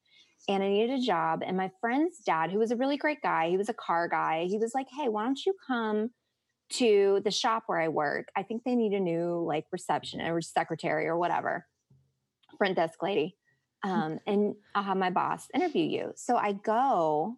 [0.48, 3.48] And I needed a job and my friend's dad who was a really great guy,
[3.48, 4.46] he was a car guy.
[4.48, 6.10] He was like, "Hey, why don't you come
[6.70, 8.28] to the shop where I work?
[8.36, 11.66] I think they need a new like reception or secretary or whatever."
[12.58, 13.36] Front desk lady
[13.84, 16.12] um, and I'll have my boss interview you.
[16.16, 17.36] So I go,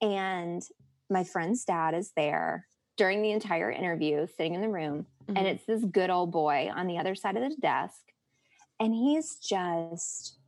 [0.00, 0.62] and
[1.10, 2.66] my friend's dad is there
[2.96, 5.38] during the entire interview, sitting in the room, Mhm.
[5.38, 8.12] and it's this good old boy on the other side of the desk,
[8.80, 10.38] and he's just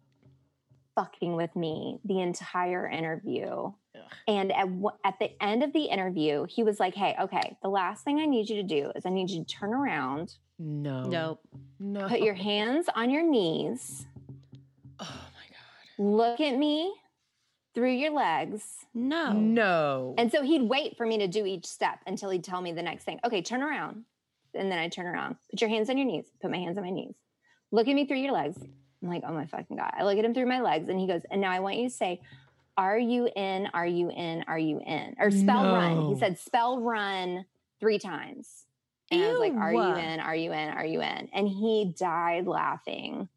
[0.95, 3.47] fucking with me the entire interview.
[3.95, 4.13] Ugh.
[4.27, 7.69] And at w- at the end of the interview, he was like, "Hey, okay, the
[7.69, 11.03] last thing I need you to do is I need you to turn around, No.
[11.05, 11.41] Nope.
[11.79, 12.09] No.
[12.09, 14.07] put your hands on your knees."
[14.99, 16.05] Oh my God.
[16.05, 16.93] look at me
[17.75, 18.63] through your legs.
[18.95, 19.33] No.
[19.33, 20.15] No.
[20.19, 22.83] And so he'd wait for me to do each step until he'd tell me the
[22.83, 23.21] next thing.
[23.25, 24.05] Okay, turn around.
[24.55, 25.37] And then I'd turn around.
[25.51, 26.25] Put your hands on your knees.
[26.41, 27.15] Put my hands on my knees.
[27.71, 28.59] Look at me through your legs.
[29.03, 29.93] I'm like, oh my fucking God.
[29.97, 31.89] I look at him through my legs and he goes, and now I want you
[31.89, 32.21] to say,
[32.77, 33.69] "Are you in?
[33.75, 34.45] Are you in?
[34.49, 36.09] Are you in?" Or spell run.
[36.09, 37.45] He said, "Spell run
[37.79, 38.65] three times."
[39.11, 40.21] And I was like, "Are you in?
[40.21, 40.69] Are you in?
[40.71, 43.29] Are you in?" And he died laughing.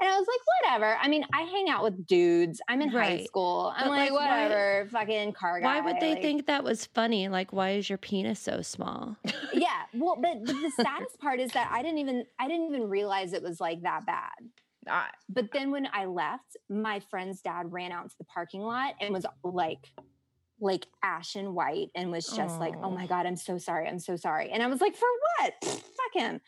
[0.00, 0.40] And I was like,
[0.72, 0.98] whatever.
[1.00, 2.60] I mean, I hang out with dudes.
[2.68, 3.72] I'm in high school.
[3.76, 5.66] I'm like, like, why- whatever, fucking car guy.
[5.66, 7.28] Why would they like- think that was funny?
[7.28, 9.16] Like, why is your penis so small?
[9.52, 12.88] yeah well but, but the saddest part is that i didn't even i didn't even
[12.88, 14.30] realize it was like that bad
[14.88, 18.94] I, but then when i left my friend's dad ran out to the parking lot
[19.00, 19.92] and was like
[20.60, 24.16] like ashen white and was just like oh my god i'm so sorry i'm so
[24.16, 26.40] sorry and i was like for what Pfft, fuck him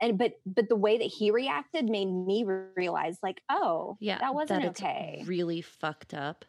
[0.00, 2.44] and but but the way that he reacted made me
[2.76, 6.44] realize like oh Yeah, that wasn't it's okay Really fucked up.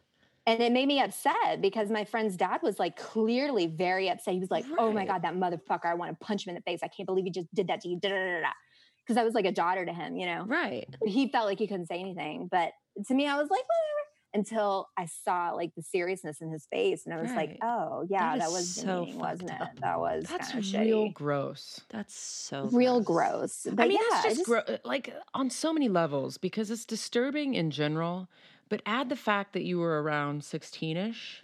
[0.46, 4.34] and it made me upset because my friend's dad was like clearly very upset.
[4.34, 5.86] He was like, "Oh my god, that motherfucker!
[5.86, 6.80] I want to punch him in the face.
[6.82, 9.84] I can't believe he just did that to you." Because I was like a daughter
[9.84, 10.44] to him, you know.
[10.46, 10.86] Right.
[11.04, 12.70] He felt like he couldn't say anything, but
[13.08, 14.05] to me, I was like, "Whatever."
[14.36, 18.36] Until I saw like the seriousness in his face, and I was like, "Oh yeah,
[18.36, 19.80] That that, was so wasn't fucked it?
[19.80, 20.62] That was that's real
[21.08, 21.80] shitty, gross.
[21.88, 25.48] That's so real gross." But I mean, yeah, it's I just, gro- uh, like on
[25.48, 28.28] so many levels because it's disturbing in general.
[28.68, 31.42] But add the fact that you were around sixteen-ish.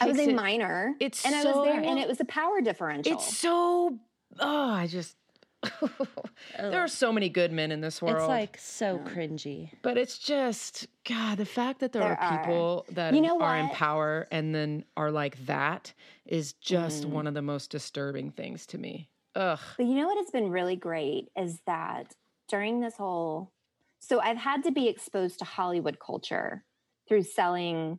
[0.00, 3.12] I was a minor, it's and I was there, and it was a power differential.
[3.12, 3.98] It's so.
[4.40, 5.17] Oh, I just.
[6.58, 8.16] there are so many good men in this world.
[8.18, 9.12] It's like so Yeah.
[9.12, 9.70] cringy.
[9.82, 11.38] But it's just God.
[11.38, 12.38] The fact that there, There are are.
[12.38, 15.92] people that You know are in power and then are like that
[16.26, 17.10] is just Mm.
[17.10, 19.08] one of the most disturbing things to me.
[19.34, 19.58] Ugh.
[19.76, 22.14] But you know what has been really great is that
[22.48, 23.52] during this whole,
[23.98, 26.64] so I've had to be exposed to Hollywood culture
[27.08, 27.98] through selling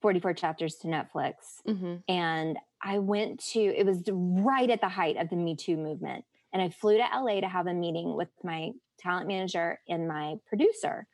[0.00, 1.34] 44 chapters to Netflix.
[1.66, 1.96] Mm-hmm.
[2.08, 6.24] And I went to, it was right at the height of the Me Too movement.
[6.52, 10.34] And I flew to LA to have a meeting with my talent manager and my
[10.46, 11.06] producer,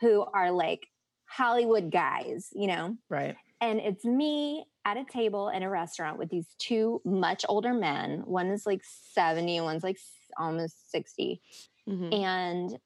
[0.00, 0.86] who are like
[1.26, 2.96] Hollywood guys, you know?
[3.08, 3.36] Right.
[3.60, 8.22] and it's me at a table in a restaurant with these two much older men.
[8.24, 8.82] One is like
[9.14, 9.96] 70 one's like
[10.36, 11.40] almost 60.
[11.88, 12.12] Mm-hmm.
[12.12, 12.78] And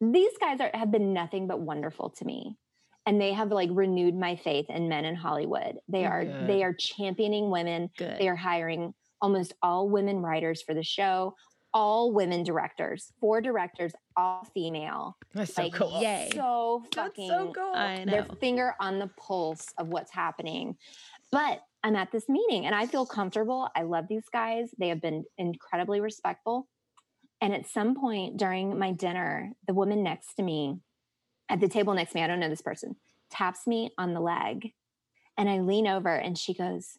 [0.00, 2.56] these guys are have been nothing but wonderful to me.
[3.04, 5.78] And they have like renewed my faith in men in Hollywood.
[5.88, 6.46] They are Good.
[6.48, 7.90] they are championing women.
[7.98, 8.18] Good.
[8.18, 11.34] They are hiring almost all women writers for the show,
[11.72, 15.16] all women directors, four directors, all female.
[15.32, 16.02] That's so cool.
[16.02, 16.30] yay.
[16.34, 17.72] so That's fucking so cool.
[17.74, 18.12] I know.
[18.12, 20.76] their finger on the pulse of what's happening.
[21.30, 23.68] But I'm at this meeting and I feel comfortable.
[23.74, 24.70] I love these guys.
[24.78, 26.68] They have been incredibly respectful.
[27.40, 30.76] And at some point during my dinner, the woman next to me
[31.48, 32.96] at the table next to me, I don't know this person,
[33.30, 34.72] taps me on the leg.
[35.36, 36.98] And I lean over and she goes,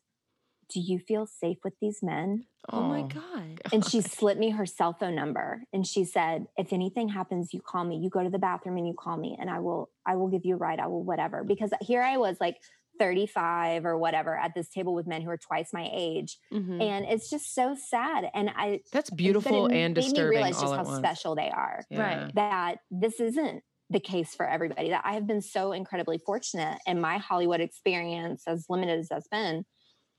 [0.74, 2.46] Do you feel safe with these men?
[2.72, 3.60] oh my god.
[3.74, 7.60] and she slipped me her cell phone number and she said if anything happens you
[7.60, 10.16] call me you go to the bathroom and you call me and i will i
[10.16, 12.56] will give you a ride i will whatever because here i was like
[13.00, 16.82] 35 or whatever at this table with men who are twice my age Mhm.
[16.82, 20.62] and it's just so sad and i That's beautiful it and made me disturbing realize
[20.62, 20.98] just at how once.
[21.00, 22.00] special they are Yeah.
[22.24, 22.36] Right.
[22.36, 27.02] that this isn't the case for everybody that i have been so incredibly fortunate in
[27.02, 29.66] my hollywood experience as limited as that's been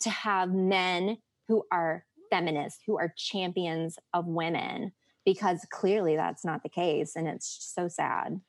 [0.01, 4.93] to have men who are feminists who are champions of women
[5.25, 8.41] because clearly that's not the case and it's so sad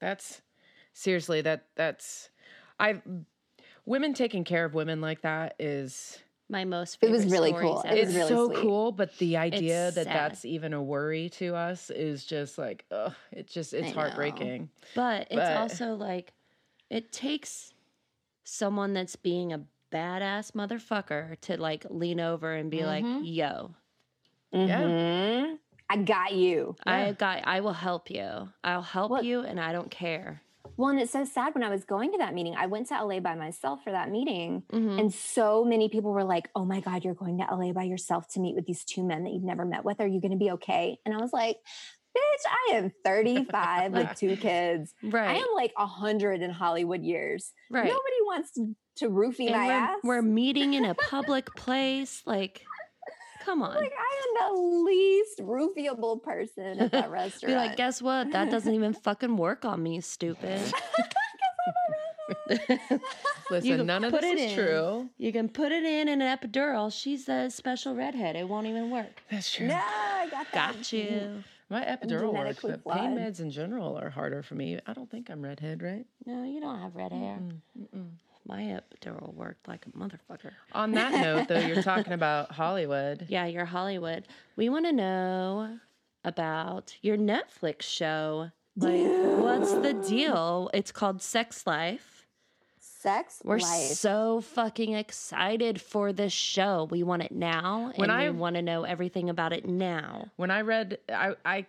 [0.00, 0.42] That's
[0.92, 2.30] seriously that that's
[2.78, 3.00] I
[3.84, 7.16] women taking care of women like that is My most favorite.
[7.20, 7.80] It was really stories cool.
[7.82, 8.00] It ever.
[8.00, 8.58] was it's really so sweet.
[8.58, 10.14] cool, but the idea It's that sad.
[10.14, 14.00] that's even a worry to us is just like, ugh, it's just it's know.
[14.00, 14.70] heartbreaking.
[14.94, 16.32] But it's also like
[16.90, 17.73] it takes
[18.44, 23.20] someone that's being a badass motherfucker to like lean over and be like, Mhm.
[23.24, 23.74] "Yo,
[24.52, 24.82] Yeah.
[24.82, 25.58] Mhm.
[25.90, 27.12] i got you I Yeah.
[27.12, 28.48] got I will help you.
[28.64, 30.42] I'll help Well- you and I don't care."
[30.76, 32.94] well and it's so sad when i was going to that meeting i went to
[33.04, 34.98] la by myself for that meeting Mhm.
[34.98, 38.26] And so many people were like, oh my God, you're going to LA by yourself
[38.28, 40.00] to meet with these two men that you've never met with.
[40.00, 40.98] Are you going to be okay?
[41.04, 41.58] And I was like,
[42.16, 44.94] bitch, I am 35 with two kids.
[45.02, 45.30] Right.
[45.30, 47.52] I am like 100 in Hollywood years.
[47.70, 47.84] right.
[47.84, 49.98] Nobody wants to, to roofie and my we're, ass.
[50.04, 52.62] we're meeting in a public place like
[53.44, 53.74] come on.
[53.74, 57.52] like, I am the least roofieable person at that restaurant.
[57.52, 58.30] Be like, guess what?
[58.32, 60.60] That doesn't even fucking work on me, stupid.
[63.50, 64.54] Listen, can none of put this is in.
[64.54, 65.08] true.
[65.18, 66.92] You can put it in in an epidural.
[66.92, 68.36] She's a special redhead.
[68.36, 69.22] It won't even work.
[69.30, 69.66] That's true.
[69.68, 70.74] no, I got that.
[70.76, 71.44] Got you.
[71.70, 74.78] My epidural works, but pain meds in general are harder for me.
[74.86, 76.06] I don't think I'm redhead, right?
[76.26, 77.38] No, you don't have red hair.
[77.40, 78.08] Mm, mm-mm.
[78.46, 80.50] My epidural worked like a motherfucker.
[80.72, 83.24] On that note, though, you're talking about Hollywood.
[83.30, 84.28] Yeah, you're Hollywood.
[84.56, 85.78] We want to know
[86.24, 89.00] about your Netflix show, Like,
[89.38, 90.70] what's the deal?
[90.74, 92.13] It's called Sex Life.
[93.04, 93.90] Sex We're life.
[93.90, 96.88] so fucking excited for this show.
[96.90, 100.30] We want it now, When and I- we want to know everything about it now.
[100.36, 101.66] When I read, I, I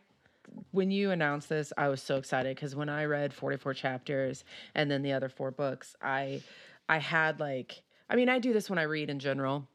[0.71, 4.45] when you announced this, I was so excited because when I read 44 chapters
[4.75, 6.41] and then the other four books, I,
[6.87, 9.67] I had like, I mean, I do this when I read in general,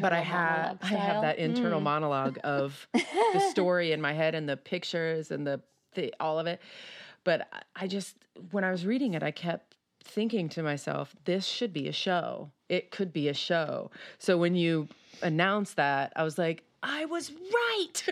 [0.00, 1.84] but I have, I have that internal Mm.
[1.84, 5.60] monologue of the story in my head and the pictures and the,
[5.94, 6.62] the all of it.
[7.24, 8.16] But I- I just,
[8.52, 9.75] when I was reading it, I kept
[10.06, 12.50] thinking to myself, this should be a show.
[12.68, 13.90] It could be a show.
[14.18, 14.88] So when you
[15.22, 18.02] announced that, I was like, I was right.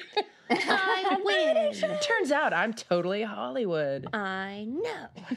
[0.51, 1.99] I win.
[2.01, 4.09] Turns out I'm totally Hollywood.
[4.13, 5.07] I know.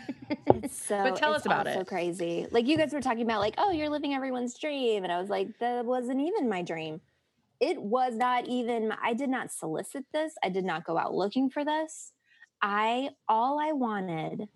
[0.63, 2.47] It's so, But tell us about all So crazy.
[2.49, 5.29] Like you guys were talking about, like, oh, you're living everyone's dream, and I was
[5.29, 6.99] like, that wasn't even my dream.
[7.59, 8.91] It was not even.
[9.01, 10.33] I did not solicit this.
[10.43, 12.11] I did not go out looking for this.
[12.61, 14.49] I all I wanted.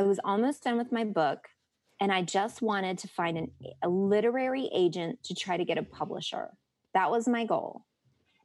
[0.00, 1.48] I was almost done with my book,
[2.00, 3.50] and I just wanted to find an,
[3.82, 6.48] a literary agent to try to get a publisher.
[6.94, 7.84] That was my goal.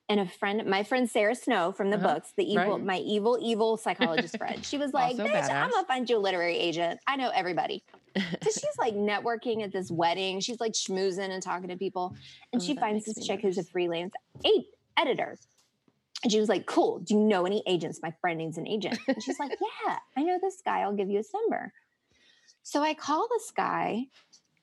[0.10, 2.16] And a friend, my friend Sarah Snow from the Uh-huh.
[2.16, 2.84] books, the evil, Right.
[2.86, 4.66] my evil, evil psychologist friend.
[4.66, 7.00] She was like, "Bitch, I'm gonna find you a literary agent.
[7.08, 7.86] I know everybody.
[8.14, 10.42] Because she's like networking at this wedding.
[10.42, 12.14] She's like schmoozing and talking to people.
[12.52, 14.14] And Oh, she finds this chick who's a freelance
[14.46, 14.66] aid
[14.98, 15.38] editor.
[16.26, 17.00] And she was like, Cool.
[17.00, 18.00] Do you know any agents?
[18.02, 18.98] My friend needs an agent.
[19.08, 19.52] And she's like,
[19.86, 20.80] Yeah, I know this guy.
[20.82, 21.72] I'll give you his number.
[22.64, 24.08] So I call this guy,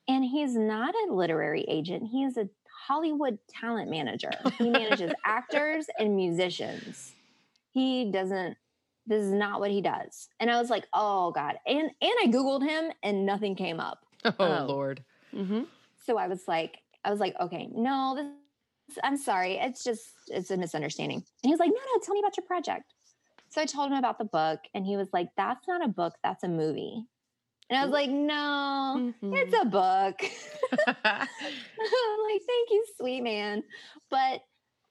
[0.09, 2.09] and he's not a literary agent.
[2.11, 2.49] He is a
[2.85, 4.31] Hollywood talent manager.
[4.57, 7.13] He manages actors and musicians.
[7.71, 8.57] He doesn't,
[9.07, 10.27] this is not what he does.
[10.41, 11.55] And I was like, Oh God.
[11.65, 14.05] And and I Googled him and nothing came up.
[14.25, 14.65] Oh, Oh.
[14.67, 15.01] Lord.
[15.33, 15.61] Mm-hmm.
[16.05, 18.27] So I was like, I was like, okay, no, this,
[19.03, 19.55] I'm sorry.
[19.55, 21.17] It's just, it's a misunderstanding.
[21.17, 22.93] And he was like, no, no, tell me about your project.
[23.49, 26.15] So I told him about the book and he was like, that's not a book,
[26.23, 27.05] that's a movie.
[27.69, 29.33] And I was like, no, Mm-hmm.
[29.35, 30.19] it's a book.
[31.05, 33.63] I'm like, thank you, sweet man.
[34.09, 34.41] But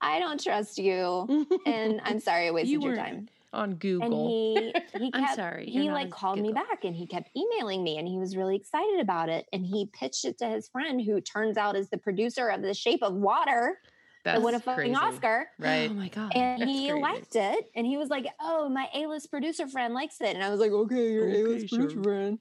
[0.01, 1.47] I don't trust you.
[1.67, 3.29] And I'm sorry I wasted You your time.
[3.55, 4.29] On And Google.
[4.29, 8.09] he he I'm sorry, he like called me back and he kept emailing me and
[8.09, 11.59] he was really excited about it and he pitched it to his friend who turns
[11.59, 13.79] out is the producer of The Shape of Water
[14.25, 14.97] that That's won a fucking crazy.
[14.97, 15.49] Oscar.
[15.59, 15.91] Right.
[15.91, 16.33] Oh my god.
[16.35, 17.01] And That's he crazy.
[17.01, 20.51] liked it and he was like, "Oh, my A-list producer friend likes it." And I
[20.51, 22.03] was like, "Okay, your Okay, A-list producer sure.
[22.03, 22.39] friend."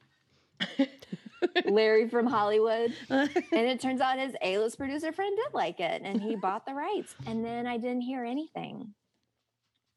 [1.66, 2.96] Larry from Hollywood.
[3.54, 6.74] And it turns out his A-list producer friend did like it and he bought the
[6.74, 7.16] rights.
[7.26, 8.96] And then I didn't hear anything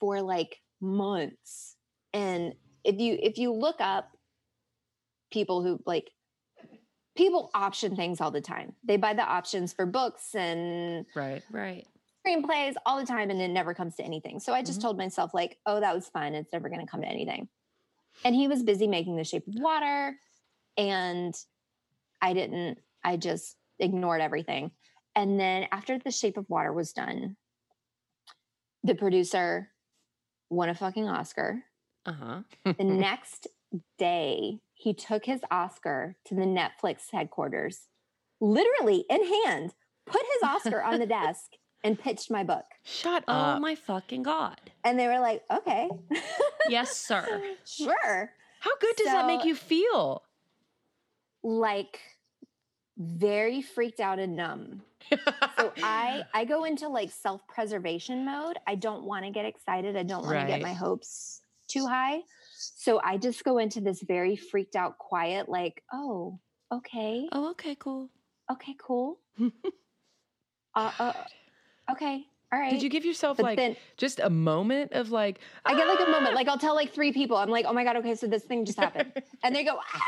[0.00, 1.76] for like months.
[2.12, 4.16] And if you if you look up
[5.30, 6.10] people who like
[7.16, 8.74] people option things all the time.
[8.84, 11.42] They buy the options for books and right.
[11.50, 11.86] right.
[12.26, 14.40] screenplays all the time and it never comes to anything.
[14.40, 14.82] So I just Mhm.
[14.82, 16.34] told myself like, "Oh, that was fun.
[16.34, 17.48] It's never going to come to anything."
[18.24, 20.18] And he was busy making The Shape of Water
[20.78, 21.34] and
[22.22, 24.70] I didn't I just ignored everything.
[25.14, 27.36] And then after The Shape of Water was done,
[28.82, 29.70] the producer
[30.50, 31.62] won a fucking Oscar.
[32.06, 32.42] Uh huh.
[32.64, 33.46] The next
[33.98, 37.88] day, he took his Oscar to the Netflix headquarters,
[38.38, 39.72] literally in hand,
[40.04, 42.66] put his Oscar on the desk, and pitched my book.
[42.82, 43.28] Shut up.
[43.28, 43.62] Oh up.
[43.62, 44.60] my fucking god.
[44.84, 45.88] And they were like, okay,
[46.68, 47.24] Yes, sir.
[47.64, 48.32] sure.
[48.60, 50.22] How good does that make you feel?
[51.42, 52.00] Like,
[52.98, 54.82] very freaked out and numb.
[55.10, 58.58] So I I go into like self-preservation mode.
[58.66, 59.96] I don't want to get excited.
[59.96, 62.20] I don't want to get my hopes too high.
[62.76, 66.40] So I just go into this very freaked out quiet like, "Oh,
[66.72, 67.28] okay.
[67.32, 68.10] Oh, okay, cool.
[68.50, 69.18] Okay, cool.
[70.74, 71.12] uh, uh
[71.92, 72.26] okay.
[72.52, 75.74] All right." Did you give yourself But like then just a moment of like I
[75.74, 77.36] get like a moment "Ah!" like I'll tell like three people.
[77.36, 80.02] I'm like, "Oh my god, okay, so this thing just happened." and they go, "Ah!"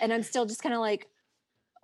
[0.00, 1.08] And I'm still just kind of like,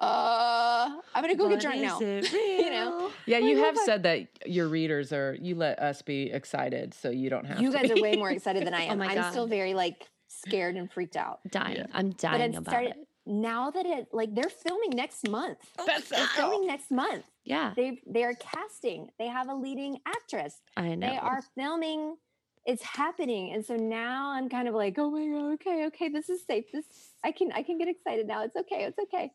[0.02, 1.98] "Uh, I'm going to go get But drunk now."
[2.62, 3.10] You know?
[3.26, 7.30] Yeah, you have said that your readers are you let us be excited so you
[7.30, 7.62] don't have to.
[7.62, 8.00] You to guys be.
[8.00, 8.98] are way more excited than I Oh am.
[8.98, 9.30] my I'm God.
[9.30, 11.40] still very like scared and freaked out.
[11.50, 11.76] Dying.
[11.76, 11.86] Yeah.
[11.92, 13.06] I'm But dying it about started it.
[13.26, 15.58] now that it like they're filming next month.
[15.86, 17.24] That's They're filming next month.
[17.44, 19.10] Yeah, They they are casting.
[19.18, 20.60] They have a leading actress.
[20.76, 21.08] I know.
[21.08, 22.16] They are filming.
[22.64, 26.28] It's happening, and so now I'm kind of like, oh my god, okay, okay, this
[26.28, 26.66] is safe.
[26.72, 26.84] This
[27.24, 28.44] I can I can get excited now.
[28.44, 29.32] It's okay, it's okay.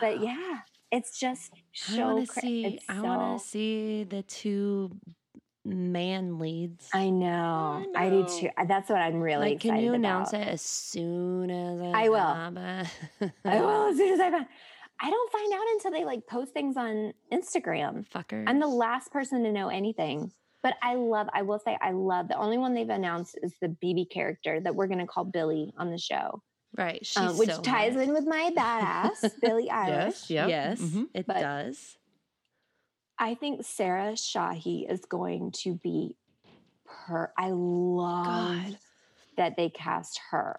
[0.00, 0.60] But yeah,
[0.90, 1.52] it's just
[1.92, 2.78] I want to see.
[2.88, 4.96] I want to see the two
[5.64, 6.88] man leads.
[6.92, 7.84] I know.
[7.96, 8.48] I, do too.
[8.66, 10.42] That's what I'm really like, excited can you announce about.
[10.42, 12.12] it as soon as I will.
[12.12, 13.30] will.
[13.44, 14.46] I will as soon as I find.
[15.00, 18.06] I don't find out until they like post things on Instagram.
[18.08, 18.44] Fuckers.
[18.46, 20.30] I'm the last person to know anything.
[20.64, 23.68] But I love, I will say, I love the only one they've announced is the
[23.68, 26.42] BB character that we're going to call Billie on the show,
[26.76, 27.04] Right.
[27.06, 28.02] She's um, which so ties hot.
[28.02, 30.28] in with my badass, Billie Eilish.
[30.28, 30.30] Yes.
[30.30, 30.48] Yep.
[30.48, 31.08] Yes, Mhm.
[31.14, 31.96] it But- does.
[33.18, 36.16] I think Sarah Shahi is going to be
[37.06, 37.32] her.
[37.38, 38.78] I love God.
[39.36, 40.58] that they cast her.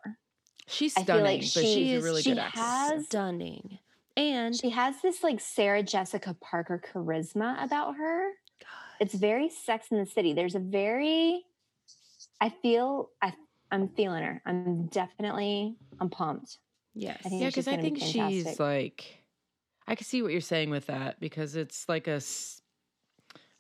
[0.68, 2.64] She's stunning, feel like but she she's a is- really she good actress.
[2.64, 3.80] has- Stunning.
[4.16, 8.30] And She has this like Sarah Jessica Parker charisma about her.
[9.00, 10.34] God, It's very Sex in the City.
[10.34, 11.44] There's a very,
[12.42, 13.34] I feel, I,
[13.72, 14.42] I'm feeling her.
[14.46, 16.58] I'm definitely, I'm pumped.
[16.94, 17.18] yes.
[17.26, 19.24] I think yeah, she's because I gonna be think she's like,
[19.88, 22.20] I can see what you're saying with that because it's like a,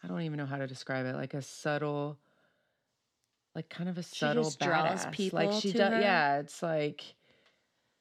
[0.03, 2.17] I don't even know how to describe it, like a subtle,
[3.55, 6.01] like kind of a subtle just draws people like she to does, her?
[6.01, 6.39] yeah.
[6.39, 7.03] It's like,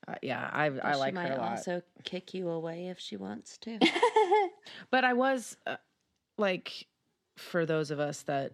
[0.07, 1.51] uh, yeah, I But I like might her a lot.
[1.53, 3.79] also kick you away if she wants to.
[4.91, 5.77] But I was uh,
[6.39, 6.87] like,
[7.37, 8.53] for those of us that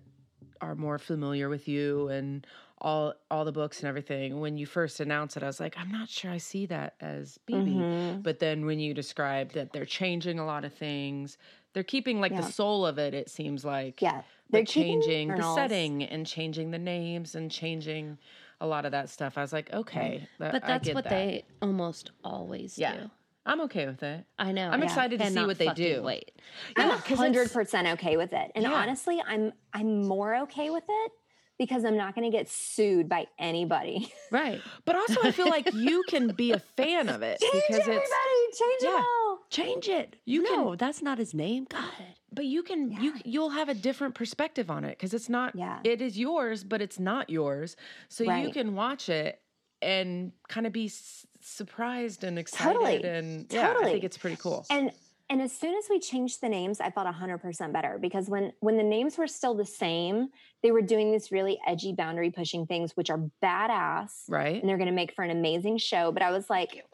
[0.60, 2.46] are more familiar with you and
[2.82, 5.90] all all the books and everything, when you first announced it, I was like, I'm
[5.92, 7.74] not sure I see that as BB.
[7.76, 8.22] Mhm.
[8.22, 11.36] But then when you described that they're changing a lot of things,
[11.74, 12.40] they're keeping like Yeah.
[12.40, 13.12] the soul of it.
[13.14, 14.22] It seems like, Yeah.
[14.48, 18.18] They're but changing the setting and changing the names and changing
[18.62, 19.38] a lot of that stuff.
[19.38, 21.10] I was like, okay, that- But I that's get what that.
[21.10, 22.94] they almost always Yeah.
[23.02, 23.10] do.
[23.46, 24.24] I'm okay with it.
[24.38, 24.70] I know.
[24.70, 26.02] I'm I excited to see what they do.
[26.02, 26.30] Wait.
[26.76, 28.52] I'm Yeah, 'cause hundred percent okay with it.
[28.54, 28.74] And Yeah.
[28.74, 31.12] honestly, I'm I'm more okay with it
[31.58, 34.12] because I'm not going to get sued by anybody.
[34.30, 34.60] Right.
[34.84, 38.00] But also, I feel like you can be a fan of it change because everybody,
[38.04, 38.58] it's.
[38.58, 38.98] change yeah.
[39.00, 39.38] it all.
[39.50, 40.16] Change it.
[40.24, 41.66] You no, can- that's not his name.
[41.68, 41.90] God.
[42.32, 43.22] But you can you Yeah.
[43.24, 45.56] you'll have a different perspective on it because it's not.
[45.56, 45.80] Yeah.
[45.82, 47.74] It is yours, but it's not yours.
[48.08, 49.40] So you can watch it
[49.82, 53.04] and kind of be s- surprised and excited Totally.
[53.04, 53.92] and yeah, I Totally.
[53.92, 54.66] think it's pretty cool.
[54.70, 54.92] And
[55.30, 58.76] and as soon as we changed the names, I felt 100% better because when when
[58.76, 60.28] the names were still the same,
[60.62, 64.60] they were doing these really edgy boundary pushing things which are badass right?
[64.60, 66.70] and they're going to make for an amazing show, but I was like,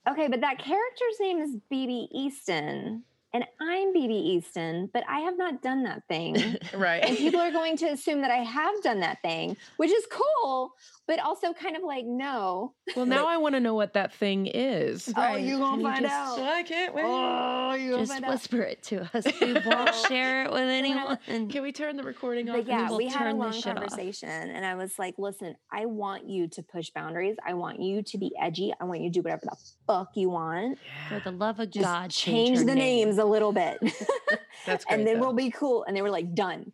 [0.09, 5.39] okay, but that character's name is BB Easton and I'm BB Easton, but I have
[5.39, 6.57] not done that thing.
[6.74, 7.05] right.
[7.05, 10.72] and people are going to assume that I have done that thing, which is cool,
[11.11, 12.72] but also kind of like, no.
[12.94, 15.12] well, now I want to know what that thing is.
[15.16, 16.38] Oh, you gonna find just- out.
[16.38, 17.04] I can't wait.
[17.04, 18.30] Oh, you gonna Just find out.
[18.30, 19.26] whisper it to us.
[19.40, 21.18] We won't share it with anyone.
[21.26, 22.54] Can we turn the recording off?
[22.54, 23.74] But and yeah, will we had a turn long this off.
[23.74, 27.34] conversation, and I was like, "Listen, I want you to push boundaries.
[27.44, 28.72] I want you to be edgy.
[28.80, 29.56] I want you to do whatever the
[29.88, 30.78] fuck you want.
[31.08, 33.08] For the love of Just God, change her the name.
[33.08, 33.78] names a little bit,
[34.66, 34.98] That's great.
[34.98, 35.26] and then though.
[35.26, 36.70] we'll be cool." And they were like, "Done."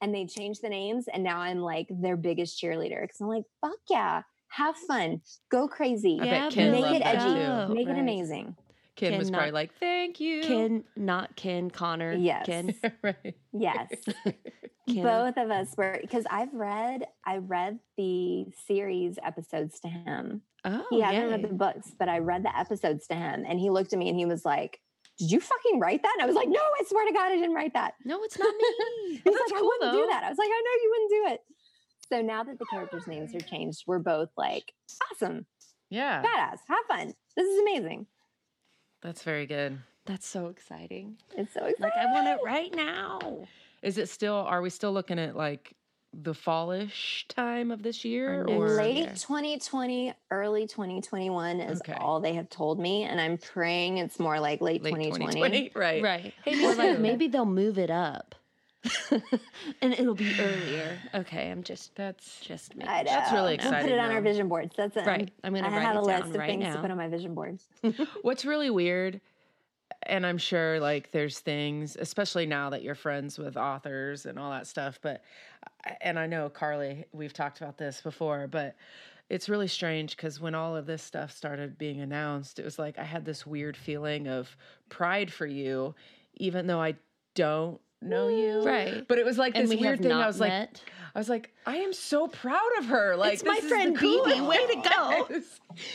[0.00, 3.44] And they changed the names, and now I'm like their biggest cheerleader because I'm like,
[3.60, 5.20] "Fuck yeah, have fun,
[5.50, 7.74] go crazy, Yeah, make it edgy, too.
[7.74, 7.96] make Right.
[7.96, 8.56] it amazing."
[8.96, 12.12] Ken was Ken probably like, "Thank you." Ken, not Ken, Connor.
[12.14, 12.46] Yes.
[12.46, 12.74] Ken.
[13.02, 13.34] right.
[13.52, 13.88] Yes.
[14.88, 15.02] Ken.
[15.02, 20.42] Both of us were because I've read I read the series episodes to him.
[20.64, 21.10] Oh, yeah.
[21.10, 23.92] he hasn't read the books, but I read the episodes to him, and he looked
[23.92, 24.80] at me and he was like,
[25.20, 27.36] "Did you fucking write that?" And I was like, "No, I swear to God, I
[27.36, 28.64] didn't write that." No, it's not me.
[29.12, 29.92] He's that's like, "I wouldn't though.
[30.00, 31.40] do that." I was like, "I know you wouldn't do it."
[32.08, 34.72] So now that the characters' names are changed, we're both like,
[35.12, 35.46] "Awesome,
[35.90, 37.14] Yeah, badass, have fun.
[37.36, 38.06] This is amazing.
[39.02, 39.78] that's very good.
[40.06, 41.18] That's so exciting.
[41.36, 43.20] It's so exciting." Like I want it right now.
[43.82, 44.34] Is it still?
[44.34, 45.72] Are we still looking at like
[46.12, 48.82] the fallish time of this year, next or year.
[48.82, 51.92] late 2020 early 2021 is Okay.
[51.92, 55.72] all they have told me and i'm praying it's more like late, late 2020, 2020?
[55.74, 56.02] Right.
[56.02, 56.34] Right.
[56.44, 58.34] Hey, me or like maybe they'll move it up.
[59.82, 60.98] and it'll be earlier.
[61.14, 63.10] Okay, I'm just That's just me I know.
[63.10, 65.30] That's really We'll put exciting, it on our vision boards that's it Right.
[65.44, 66.76] I'm gonna i write had a it list of right things now.
[66.76, 67.68] to put on my vision boards
[68.22, 69.20] What's really weird,
[70.04, 74.50] and I'm sure like there's things, especially now that you're friends with authors and all
[74.50, 75.22] that stuff, but,
[76.00, 78.76] and I know Carly, we've talked about this before, but
[79.28, 82.98] it's really strange because when all of this stuff started being announced, it was like
[82.98, 84.56] I had this weird feeling of
[84.88, 85.94] pride for you,
[86.34, 86.96] even though I
[87.34, 88.62] don't know you.
[88.64, 89.06] Right.
[89.06, 90.12] But it was like and this we weird thing.
[90.12, 90.82] I was like, met.
[91.14, 93.16] I was like, I am so proud of her.
[93.16, 94.46] Like, It's my this is friend BB.
[94.48, 95.26] Way to go.
[95.36, 95.44] It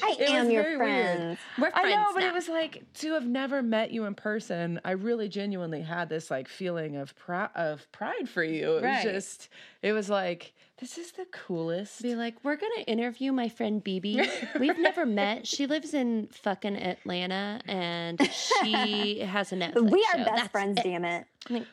[0.04, 0.88] i It am your very weird.
[1.18, 2.30] friend We're friends I know, but now.
[2.30, 4.80] it was like to have never met you in person.
[4.86, 8.78] I really genuinely had this like feeling of prou- of pride for you.
[8.78, 9.06] It Right.
[9.06, 9.50] was just,
[9.86, 12.02] it was like this is the coolest.
[12.02, 14.60] Be like, we're gonna interview my friend BB.
[14.60, 15.48] We've never met.
[15.48, 20.24] She lives in fucking Atlanta, and she has a Netflix we are show.
[20.26, 20.84] best That's friends it.
[20.84, 21.26] damn it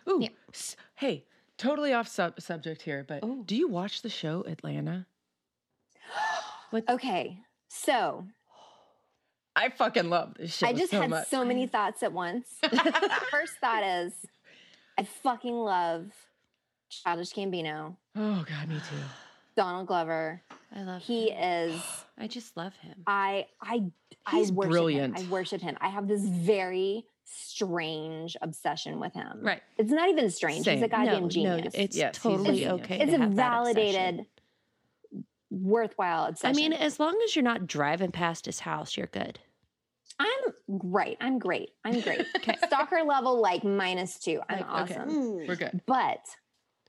[0.09, 0.29] Ooh, yeah.
[0.95, 1.25] hey,
[1.57, 3.43] totally off sub- subject here, but Oh.
[3.47, 5.07] do you watch the show Atlanta?
[6.89, 7.39] okay
[7.69, 8.27] so
[9.57, 10.67] I fucking love this show.
[10.67, 11.29] i just so had much.
[11.29, 12.49] so many thoughts at once
[13.31, 14.13] first thought is
[14.99, 16.07] i fucking love
[16.91, 18.97] Childish Gambino, Oh God, me too.
[19.57, 20.43] Donald Glover.
[20.75, 21.71] I love He him.
[21.71, 21.83] is.
[22.19, 22.95] I just love him.
[23.07, 23.83] I I
[24.31, 25.19] He's I worship brilliant.
[25.19, 25.27] Him.
[25.27, 25.77] I worship him.
[25.81, 29.41] I have this very strange obsession with him.
[29.43, 29.63] Right.
[29.79, 30.67] It's not even strange.
[30.67, 31.75] He's a goddamn no, genius.
[31.75, 32.73] no, it's Yes, totally genius.
[32.83, 33.01] okay.
[33.01, 33.75] it's to a have that obsession.
[33.85, 34.27] validated,
[35.51, 39.39] worthwhile I mean, as long as you're not driving past his house, you're good.
[40.19, 41.17] I'm great.
[41.21, 41.71] I'm great.
[41.85, 42.27] I'm great.
[42.37, 42.57] Okay.
[42.67, 44.41] Stalker level like minus two.
[44.49, 44.95] I'm Like, okay.
[45.01, 45.11] awesome.
[45.11, 45.49] Mm.
[45.49, 45.81] We're good.
[45.87, 46.21] But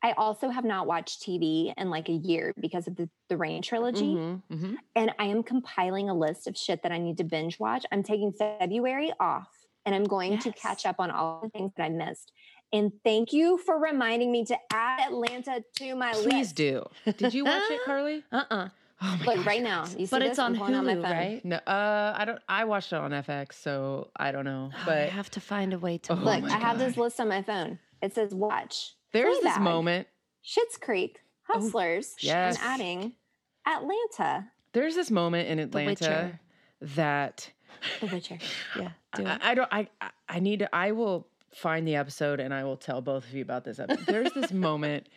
[0.03, 3.61] I also have not watched TV in like a year because of the, the Rain
[3.61, 4.15] trilogy.
[4.15, 4.41] Mhm.
[4.51, 7.85] hmm And I am compiling a list of shit that I need to binge watch.
[7.91, 9.47] I'm taking February off
[9.85, 12.31] and I'm going to catch up on all the things that I missed.
[12.73, 16.29] And thank you for reminding me to add Atlanta to my Please list.
[16.33, 16.85] Please do.
[17.17, 18.23] Did you watch it, Carly?
[18.31, 18.69] Uh-uh.
[19.01, 19.85] Oh my Look, gosh, right now.
[19.97, 20.29] You see But this?
[20.31, 21.11] it's on I'm pulling out my Hulu, phone.
[21.11, 21.45] right?
[21.45, 22.39] No, uh, I don't.
[22.47, 24.71] I watched it on FX, so I don't know.
[24.87, 27.19] Oh, I have to find a way to Oh Look, my I have this list
[27.19, 27.79] on my phone.
[28.01, 28.93] It says watch.
[29.13, 30.07] There's this moment.
[30.45, 32.57] Schitt's Creek, oh, Hustlers, yes.
[32.61, 33.13] and adding
[33.65, 34.51] Atlanta.
[34.73, 36.39] There's this moment in Atlanta Witcher.
[36.95, 37.49] that
[38.01, 38.37] The Witcher.
[38.77, 39.39] Yeah, do I.
[39.41, 39.69] I don't.
[39.71, 40.75] I I- I need to.
[40.75, 44.05] I will find the episode and I will tell both of you about this episode.
[44.07, 45.07] There's this moment.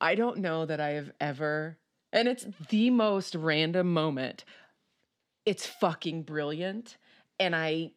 [0.00, 1.76] I don't know that I have ever,
[2.12, 4.44] and it's the most random moment.
[5.44, 6.96] It's fucking brilliant,
[7.40, 7.92] and I.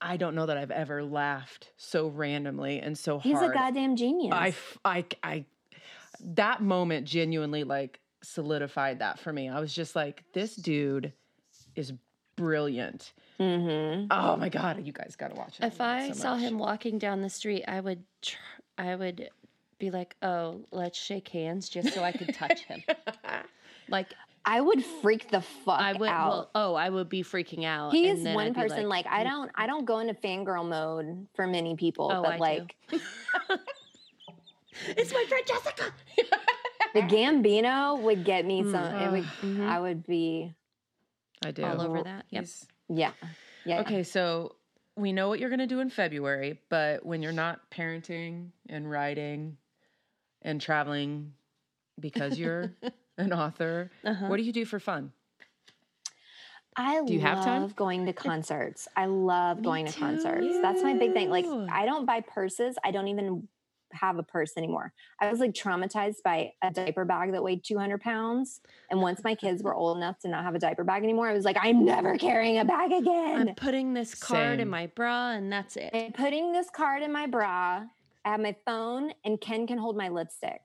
[0.00, 3.44] I- I don't know that I've ever laughed so randomly and so He's hard.
[3.46, 4.32] He's a goddamn genius.
[4.34, 5.44] I, I, I,
[6.20, 9.48] that moment genuinely like solidified that for me.
[9.48, 11.12] I was just like, this dude
[11.74, 11.92] is
[12.36, 13.12] brilliant.
[13.40, 14.06] mm-hmm.
[14.10, 15.66] Oh my god, you guys got to watch it.
[15.66, 16.42] If love I so saw much.
[16.42, 18.36] him walking down the street, I would, tr-
[18.76, 19.28] I would
[19.80, 22.82] be like, "Oh, let's shake hands," just so I could touch him.
[23.90, 24.08] Like
[24.50, 26.08] I would freak the fuck I would.
[26.08, 26.28] out.
[26.30, 27.92] Well, oh, I would be freaking out.
[27.92, 31.26] he is one I'd person like, I "Mm, don't I don't go into fangirl mode
[31.34, 32.40] for many people, Oh, but I do.
[32.40, 32.76] like
[34.86, 35.92] It's my friend Jessica.
[36.94, 39.02] the Gambino would get me some Mm.
[39.06, 39.68] it would Mhm.
[39.68, 40.54] I would be
[41.44, 41.64] I do.
[41.64, 42.24] All over that.
[42.30, 42.42] Yep.
[42.42, 43.12] He's- yeah.
[43.64, 43.80] Yeah.
[43.80, 44.54] Okay, so
[44.96, 48.90] we know what you're going to do in February, but when you're not parenting and
[48.90, 49.58] writing
[50.42, 51.34] and traveling
[52.00, 52.72] because you're
[53.18, 54.26] an author, Uh-huh.
[54.28, 55.12] what do you do for fun?
[56.76, 57.68] I Do you have love time?
[57.76, 58.86] going to concerts.
[58.96, 60.46] I love Me going to concerts.
[60.62, 61.28] That's my big thing.
[61.28, 61.44] Like.
[61.70, 62.76] I don't buy purses.
[62.84, 63.48] I don't even
[63.92, 64.92] have a purse anymore.
[65.18, 68.60] I was like traumatized by a diaper bag that weighed 200 pounds.
[68.90, 71.32] And once my kids were old enough to not have a diaper bag anymore, I
[71.32, 73.48] was like, I'm never carrying a bag again.
[73.48, 75.90] I'm putting this card in my bra, and that's it.
[75.92, 77.82] I'm putting this card in my bra.
[78.24, 80.60] I have my phone, and Ken can hold my lipstick.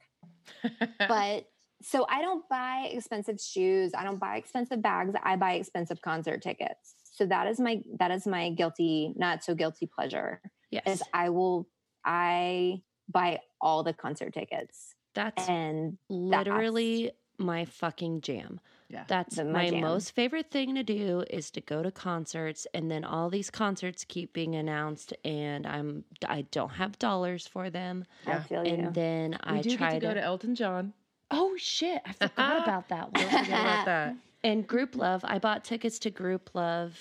[1.00, 1.46] But
[1.84, 3.92] so I don't buy expensive shoes.
[3.98, 5.14] I don't buy expensive bags.
[5.22, 6.96] I buy expensive concert tickets.
[7.14, 10.42] So that is my that is my guilty, not so guilty pleasure.
[10.72, 11.68] Yes, Is I will
[12.04, 12.82] I
[13.12, 18.60] buy all the concert tickets that's and literally my fucking jam.
[18.90, 19.06] Yeah.
[19.08, 19.82] That's The- my my jam.
[19.82, 24.04] most favorite thing to do is to go to concerts and then all these concerts
[24.06, 28.44] keep being announced and I'm I don't have dollars for them I Yeah.
[28.44, 28.74] feel you.
[28.74, 30.94] and then we I do try get to go to Elton John.
[31.32, 33.44] Oh shit, I forgot about that Don't one.
[33.44, 34.16] forget about that.
[34.44, 36.92] and Grouplove, I bought tickets to Grouplove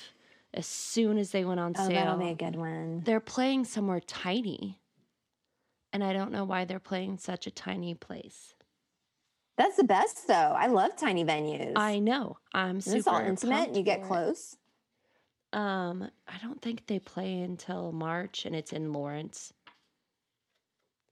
[0.54, 2.36] as soon as they went on oh, that'll be a sale.
[2.36, 3.02] good one.
[3.04, 4.78] They're playing somewhere tiny.
[5.94, 8.54] And I don't know why they're playing such a tiny place.
[9.58, 10.34] That's the best though.
[10.34, 11.74] I love tiny venues.
[11.76, 12.38] I know.
[12.54, 14.08] I'm And super it's all intimate and you get for it.
[14.08, 14.56] close.
[15.52, 19.52] Um, I don't think they play until March, and it's in Lawrence.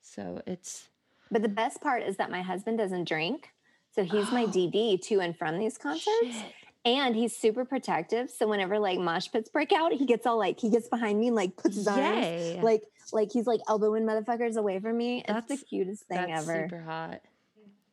[0.02, 0.88] So it's
[1.30, 3.50] But the best part is that my husband doesn't drink.
[3.94, 4.48] So he's my Oh.
[4.48, 6.06] DD to and from these concerts.
[6.22, 6.52] Shit.
[6.84, 8.30] And he's super protective.
[8.30, 11.26] So whenever like mosh pits break out, he gets all like he gets behind me
[11.26, 12.60] and like puts his arms Yay.
[12.62, 15.22] like like he's like elbowing motherfuckers away from me.
[15.28, 16.68] It's the cutest thing That's ever.
[16.70, 17.20] super hot.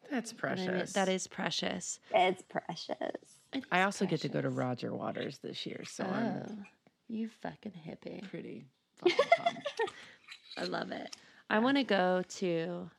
[0.09, 0.93] That's And I precious.
[0.93, 1.99] that is precious.
[2.15, 2.95] It's precious.
[3.51, 4.49] It I is also get to go to.
[4.49, 6.65] Roger Waters this year, so Oh, I'm
[7.09, 8.23] you fucking hippie.
[8.29, 8.67] pretty
[8.99, 9.67] fucking pumped.
[10.57, 11.13] I love it.
[11.49, 12.89] I want to go to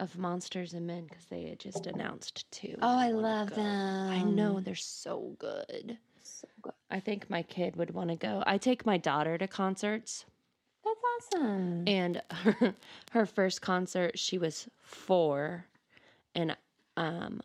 [0.00, 2.74] of Monsters and Men because they had just announced two.
[2.80, 3.56] Oh, I love go.
[3.56, 4.10] them.
[4.10, 5.98] I know they're so good.
[6.22, 6.72] So good.
[6.90, 8.42] I think my kid would want to go.
[8.46, 10.24] I take my daughter to concerts,
[10.84, 11.00] That's
[11.34, 11.84] awesome.
[11.86, 12.74] and her,
[13.12, 15.66] her first concert, she was four,
[16.34, 16.56] and
[16.96, 17.40] um,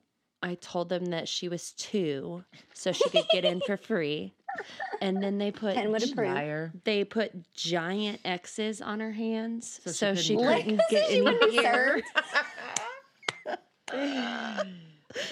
[0.46, 2.44] I told them that she was two,
[2.74, 4.34] so she could get in for free.
[5.02, 6.34] And then they put Ken would gi- approve.
[6.34, 6.72] Liar.
[6.86, 11.18] they put giant X's on her hands, So she so she couldn't couldn't, get she
[11.18, 11.60] in wouldn't be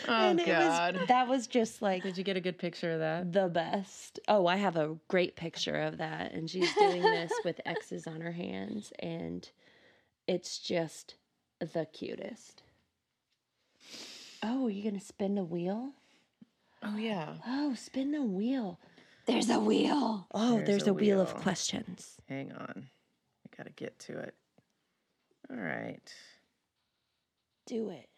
[0.07, 0.97] oh and it God.
[0.97, 3.31] was that was just like Did you get a good picture of that?
[3.33, 4.19] the best.
[4.27, 6.31] Oh, I have a great picture of that.
[6.33, 8.91] And she's doing this with X's on her hands.
[8.99, 9.49] And
[10.27, 11.15] it's just
[11.59, 12.62] the cutest.
[14.43, 15.91] Oh, are you gonna spin the wheel?
[16.83, 17.35] Oh yeah.
[17.47, 18.77] Oh, spin the wheel.
[19.25, 20.27] There's a wheel.
[20.33, 21.21] Oh, There's there's, a a, wheel.
[21.21, 22.17] of questions.
[22.27, 22.89] Hang on.
[23.45, 24.35] I gotta get to it.
[25.49, 26.13] All right.
[27.65, 28.09] Do it.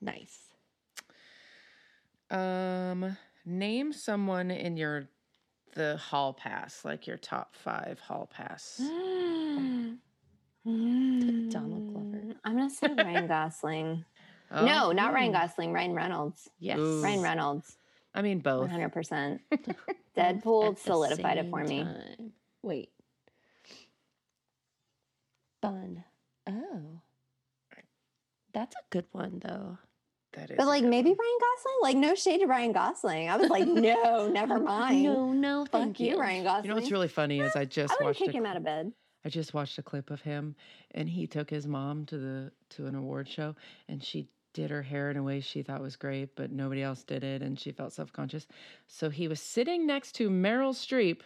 [0.00, 0.38] Nice.
[2.30, 5.08] Um, name someone in your
[5.74, 8.80] the hall pass, like your top five hall pass.
[10.66, 11.50] Mm.
[11.50, 12.34] Donald Glover.
[12.44, 14.04] I'm gonna say Ryan Gosling.
[14.50, 15.34] Oh, no, not Ryan.
[15.34, 15.40] Oh.
[15.40, 15.72] Gosling.
[15.72, 16.48] Ryan Reynolds.
[16.58, 16.78] Yes.
[16.78, 17.02] Ooh.
[17.02, 17.76] Ryan Reynolds.
[18.14, 18.62] I mean both.
[18.62, 18.88] 100.
[18.90, 19.40] percent
[20.16, 21.82] Deadpool solidified it for me.
[21.84, 22.32] time.
[22.62, 22.90] Wait.
[25.62, 26.04] Fun.
[26.48, 27.00] Oh.
[28.52, 29.78] That's a good one though.
[30.32, 30.56] That is.
[30.56, 31.18] But like maybe one.
[31.18, 31.74] Ryan Gosling.
[31.82, 33.28] Like no shade to Ryan Gosling.
[33.28, 35.04] I was like, no, never mind.
[35.04, 36.18] No, no, Fuck thank you, you.
[36.20, 36.64] Ryan Gosling.
[36.64, 38.56] You know what's really funny is I just I would watched kick a him out
[38.56, 38.92] of bed.
[39.26, 40.54] I just watched a clip of him
[40.92, 43.56] and he took his mom to the to an award show
[43.88, 47.02] and she did her hair in a way she thought was great, but nobody else
[47.02, 48.46] did it and she felt self-conscious.
[48.86, 51.22] So he was sitting next to Meryl Streep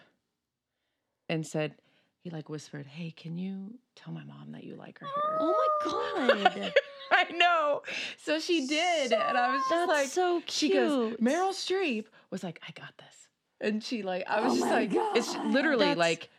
[1.28, 1.74] and said
[2.22, 5.70] he like whispered, "Hey, can you tell my mom that you like her hair?" Oh
[5.84, 6.72] my god.
[7.12, 7.82] I know.
[8.16, 10.78] So she did and I was just That's like so she cute.
[10.78, 13.28] goes, Meryl Streep was like, I got this.
[13.61, 16.30] And she like I oh was Oh just like it's literally That's like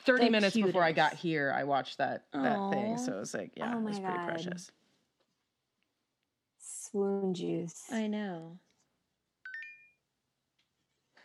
[0.00, 2.98] 30 the minutes before I got here, I watched that that thing.
[2.98, 4.28] So it was like, yeah, Oh it was pretty God.
[4.28, 4.70] precious.
[6.58, 7.84] Swoon juice.
[7.92, 8.58] I know.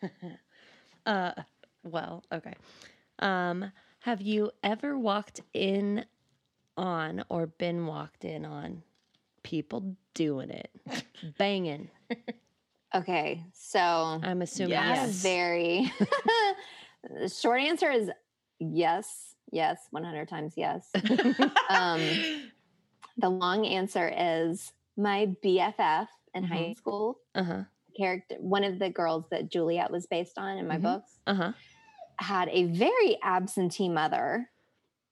[1.05, 1.31] uh
[1.83, 2.53] well, okay.
[3.19, 6.05] Um have you ever walked in
[6.77, 8.83] on or been walked in on
[9.43, 10.71] people doing it?
[11.37, 11.89] Banging.
[12.93, 15.23] Okay, so I'm assuming I have a yes.
[15.23, 15.91] very
[17.09, 18.11] the short answer is
[18.61, 20.89] yes, yes, 100 times yes.
[21.69, 21.99] um,
[23.17, 26.77] the long answer is my BFF in high Mhm.
[26.77, 27.63] school uh-huh.
[27.97, 30.81] character, one of the girls that Juliet was based on in my Mhm.
[30.83, 31.51] books, Uh-huh.
[32.17, 34.49] had a very absentee mother,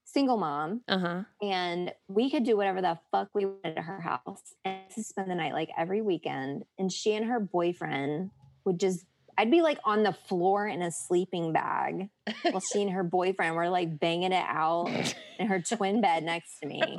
[0.04, 1.24] single mom, Uh-huh.
[1.42, 5.30] and we could do whatever the fuck we wanted at her house and to spend
[5.30, 6.64] the night like every weekend.
[6.78, 8.30] And she and her boyfriend
[8.64, 9.04] would just,
[9.40, 12.10] I'd be like on the floor in a sleeping bag
[12.42, 14.90] while she and her boyfriend were like banging it out
[15.38, 16.82] in her twin bed next to me.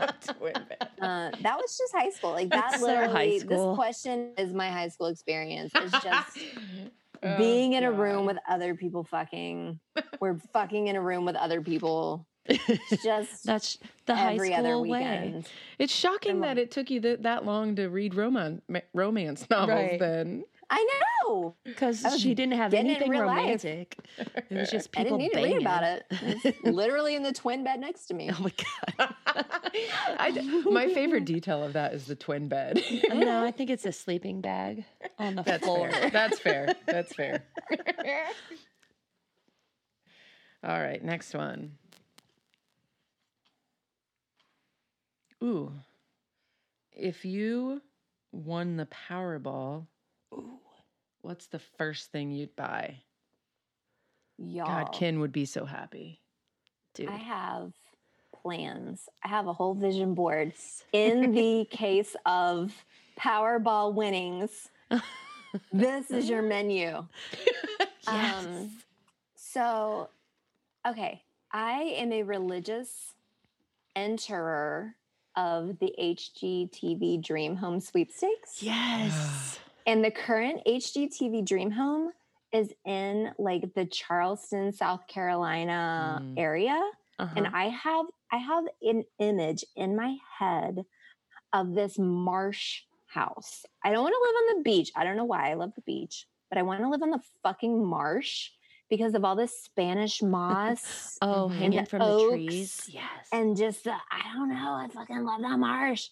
[1.02, 2.30] Uh, that was just high school.
[2.30, 3.70] Like that That's so high literally, school.
[3.72, 5.72] this question is my high school experience.
[5.74, 6.38] It's just
[7.24, 9.80] Oh, being in a room with other people fucking.
[10.20, 12.28] We're fucking in a room with other people.
[12.46, 15.44] It's just That's the high every school other way.
[15.80, 18.62] It's shocking Come that it took you th- that long to read romance
[18.94, 19.70] romance novels.
[19.70, 20.00] Right.
[20.00, 20.88] Then I
[21.26, 21.56] know.
[21.66, 23.38] Because she didn't have getting it in anything real life.
[23.40, 23.98] romantic.
[24.18, 25.02] It was just people.
[25.02, 25.50] I didn't need banging.
[25.50, 26.64] to read about it.
[26.64, 28.32] Literally in the twin bed next to me.
[28.32, 28.54] Oh my
[28.98, 29.16] god.
[30.18, 30.32] I
[30.66, 32.82] my favorite detail of that is the twin bed.
[33.14, 34.86] no, I think it's a sleeping bag
[35.20, 35.92] on the That's floor.
[35.92, 36.10] fair.
[36.10, 36.76] That's fair.
[36.88, 37.44] That's fair.
[40.64, 41.74] All right, next one.
[45.44, 45.72] Ooh.
[46.94, 47.82] If you
[48.32, 49.88] won the Powerball,
[51.22, 52.98] what's the first thing you'd buy?
[54.38, 56.20] Y'all, God, Ken would be so happy.
[56.94, 57.10] Dude.
[57.10, 57.74] I have
[58.42, 59.08] plans.
[59.24, 60.54] I have a whole vision board
[60.94, 62.74] in the case of
[63.20, 64.70] Powerball winnings.
[65.72, 67.06] This is your menu.
[68.08, 68.46] Yes.
[68.46, 68.72] Um,
[69.36, 70.10] so,
[70.88, 71.22] okay,
[71.52, 73.14] I am a religious
[73.96, 74.96] enterer
[75.36, 78.64] of the HGTV Dream Home Sweepstakes.
[78.64, 79.60] yes.
[79.86, 82.12] And the current HGTV Dream Home
[82.54, 86.34] is in like the Charleston, South Carolina Mm.
[86.38, 86.80] area.
[87.20, 87.34] Uh-huh.
[87.36, 90.86] And I have I have an image in my head
[91.54, 93.66] of this marsh house.
[93.84, 94.92] I don't want to live on the beach.
[94.96, 97.20] I don't know why I love the beach, but I want to live on the
[97.44, 98.50] fucking marsh
[98.90, 102.90] because of all this Spanish moss oh, hanging from the trees.
[102.90, 103.04] Yes.
[103.32, 104.74] and just uh, I don't know.
[104.74, 106.08] I fucking love that marsh.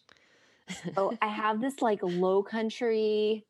[0.96, 3.46] So I have this like low country,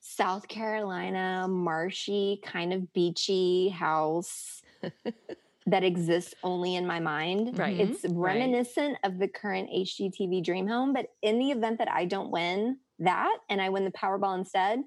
[0.00, 4.62] South Carolina, marshy, kind of beachy house
[5.66, 7.58] that exists only in my mind.
[7.58, 7.76] Right.
[7.76, 7.90] Mhm.
[7.90, 12.30] It's reminiscent of the current HGTV Dream Home, but in the event that I don't
[12.30, 14.80] win that and I win the Powerball instead,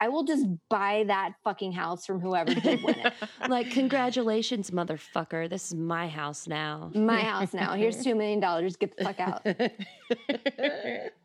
[0.00, 3.12] I will just buy that fucking house from whoever did win it.
[3.48, 5.50] like, congratulations, motherfucker.
[5.50, 6.92] This is my house now.
[6.94, 7.72] My house now.
[7.72, 8.76] Here's two million dollars.
[8.76, 9.44] Get the fuck out.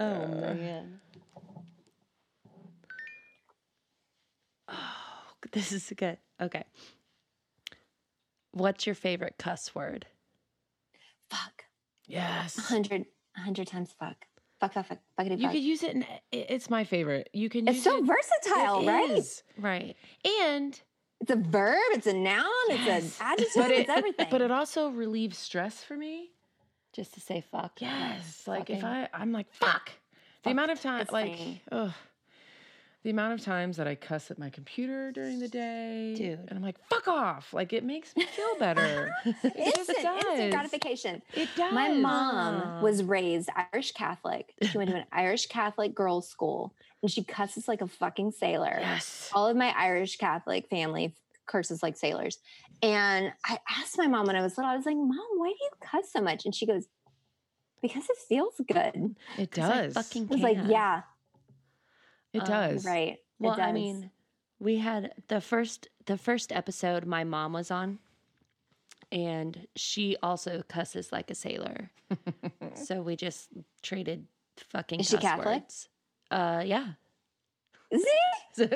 [0.00, 1.00] Oh man.
[4.68, 4.74] Oh,
[5.52, 6.18] this is good.
[6.40, 6.64] Okay.
[8.52, 10.06] what's your favorite cuss word?
[11.30, 11.64] Fuck.
[12.06, 12.56] Yes.
[12.58, 14.16] A hundred, a hundred times fuck.
[14.60, 15.52] Fuck, fuck, fuck, fuckity You fuck.
[15.52, 15.94] could use it.
[15.96, 17.28] In, it's my favorite.
[17.32, 17.68] You can.
[17.68, 19.10] it's use so it, versatile, it right?
[19.10, 19.42] is.
[19.58, 19.96] Right.
[20.42, 20.80] And
[21.20, 22.88] It's a verb, it's a noun, it's
[23.20, 24.26] an adjective, but it, it's everything.
[24.30, 26.30] but it also relieves stress for me.
[26.92, 27.80] Just to say fuck.
[27.80, 28.44] Yes.
[28.46, 29.90] Like if I, I'm like fuck.
[30.44, 31.36] The amount of time, it's like,
[31.70, 31.92] ugh.
[33.04, 36.40] The amount of times that I cuss at my computer during the day, Dude.
[36.40, 39.14] and I'm like, "Fuck off!" Like it makes me feel better.
[39.24, 41.22] It just instant, instant gratification.
[41.34, 41.72] It does.
[41.72, 44.52] My mom was raised Irish Catholic.
[44.62, 46.72] She went to an Irish Catholic girls' school
[47.02, 48.76] and she cusses like a fucking sailor.
[48.80, 49.30] Yes.
[49.32, 51.14] All of my Irish Catholic family
[51.48, 52.38] curses like sailors.
[52.82, 55.56] And I asked my mom when I was little, I was like, Mom, why do
[55.60, 56.44] you cuss so much?
[56.44, 56.86] And she goes,
[57.82, 59.16] Because it feels good.
[59.36, 59.94] It 'Cause I does.
[59.94, 60.58] fucking I was like.
[60.66, 61.02] Yeah,
[62.32, 62.84] it um, does.
[62.84, 63.12] right.
[63.14, 64.10] It Well, I mean,
[64.60, 67.98] we had the first the first episode my mom was on,
[69.12, 71.90] and she also cusses like a sailor.
[72.74, 73.48] so we just
[73.82, 74.26] traded
[74.70, 75.00] fucking.
[75.00, 75.46] Is she cuss Catholic?
[75.62, 75.88] Words.
[76.30, 76.88] Uh, yeah.
[77.92, 78.66] See?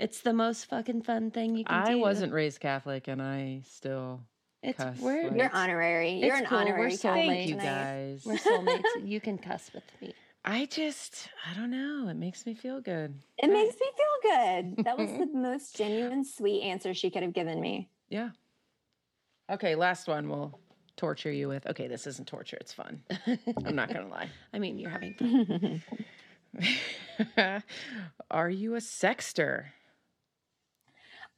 [0.00, 1.92] it's the most fucking fun thing you can I do.
[1.92, 4.20] I wasn't raised Catholic, and I still.
[4.62, 6.12] It's cuss, we're like- You're honorary.
[6.20, 6.58] You're It's an cool.
[6.58, 6.96] We're honorary.
[6.96, 8.22] Catholic Thank you guys.
[8.24, 8.82] we're soulmates.
[9.04, 10.14] you can cuss with me.
[10.44, 12.08] I just, I don't know.
[12.08, 13.14] It makes me feel good.
[13.38, 14.84] It makes me feel good.
[14.84, 17.88] That was the most genuine, sweet answer she could have given me.
[18.08, 18.30] Yeah.
[19.50, 20.58] Okay, last one we'll
[20.96, 21.66] torture you with.
[21.66, 22.56] Okay, this isn't torture.
[22.60, 23.02] It's fun.
[23.64, 24.30] I'm not going to lie.
[24.52, 25.82] I mean, you're having fun.
[28.30, 29.72] Are you a sexter?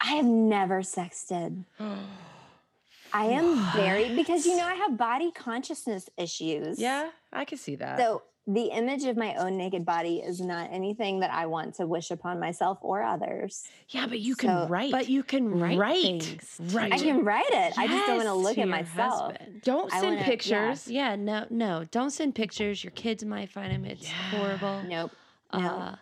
[0.00, 1.64] I have never sexted.
[3.12, 6.80] I am very because you know I have body consciousness issues.
[6.80, 7.96] yeah, I can see that.
[7.98, 11.86] So the image of my own naked body is not anything that I want to
[11.86, 13.64] wish upon myself or others.
[13.90, 14.90] yeah, but you can So- write.
[14.90, 16.22] But you can write, Right.
[16.22, 16.60] things.
[16.74, 16.92] Right.
[16.92, 17.78] I can write it.
[17.78, 19.30] I just don't want to look at myself.
[19.32, 19.62] husband.
[19.62, 20.26] don't I send wanna- yeah.
[20.26, 20.88] pictures.
[20.88, 21.84] Yeah, no, no.
[21.92, 22.82] Don't send pictures.
[22.84, 23.84] Your kids might find them.
[23.86, 24.12] It's Yeah.
[24.36, 24.82] horrible.
[24.82, 25.12] Nope.
[25.62, 25.96] Uh,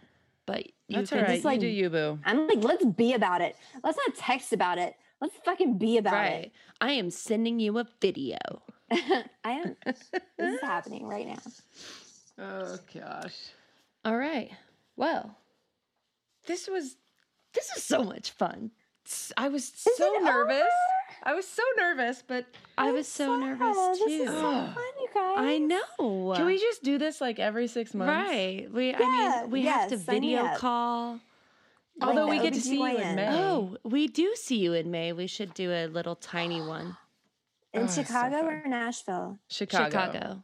[0.47, 1.33] but you That's can all right.
[1.35, 2.19] just, like- you do you, boo.
[2.25, 3.57] I'm like, let's be about it.
[3.85, 4.95] Let's not text about it.
[5.21, 6.53] Let's fucking be about right.
[6.81, 8.39] I am sending you a video.
[8.91, 9.77] I am.
[9.85, 11.39] This is happening right now.
[12.39, 13.37] Oh gosh,
[14.05, 14.51] All right.
[14.97, 15.37] Well,
[16.47, 16.97] this was.
[17.55, 18.73] this is so much fun.
[19.37, 20.57] I was Is so nervous.
[20.57, 20.69] over?
[21.25, 22.47] I was so nervous, but
[22.77, 23.45] I was so sorry.
[23.57, 24.23] nervous This too.
[24.25, 25.37] is so fun, you guys.
[25.39, 26.35] I know.
[26.37, 28.11] can we just do this like every six months?
[28.11, 28.69] Right.
[28.73, 28.95] We.
[28.95, 30.59] I mean, we have to yes, sign me video up.
[30.59, 31.21] call.
[32.01, 33.29] Although Like we the get to see you in May.
[33.31, 35.13] Oh, we do see you in May.
[35.13, 36.97] We should do a little tiny one.
[37.75, 39.39] In Oh, it's so Chicago or Nashville?
[39.49, 39.85] Chicago.
[39.87, 40.43] Chicago.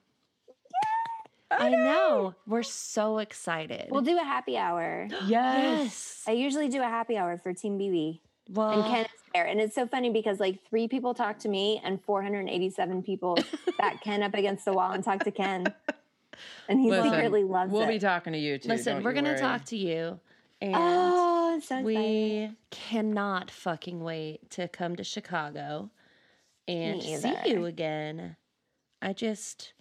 [1.50, 2.34] I know.
[2.46, 3.88] We're so excited.
[3.90, 5.08] We'll do a happy hour.
[5.26, 5.28] Yes.
[5.28, 6.24] yes.
[6.26, 8.20] I usually do a happy hour for Team BB.
[8.48, 9.46] Well, and Ken is there.
[9.46, 13.38] And it's so funny because like three people talk to me and 487 people
[13.78, 15.66] back Ken up against the wall and talk to Ken.
[16.68, 17.74] And he Listen, secretly loves it.
[17.74, 18.68] We'll be talking to you too.
[18.68, 20.20] listen, don't we're gonna talk to you,
[20.60, 21.84] and oh, so excited.
[21.84, 25.90] we cannot fucking wait to come to Chicago
[26.68, 28.36] and see you again.
[29.02, 29.72] I just,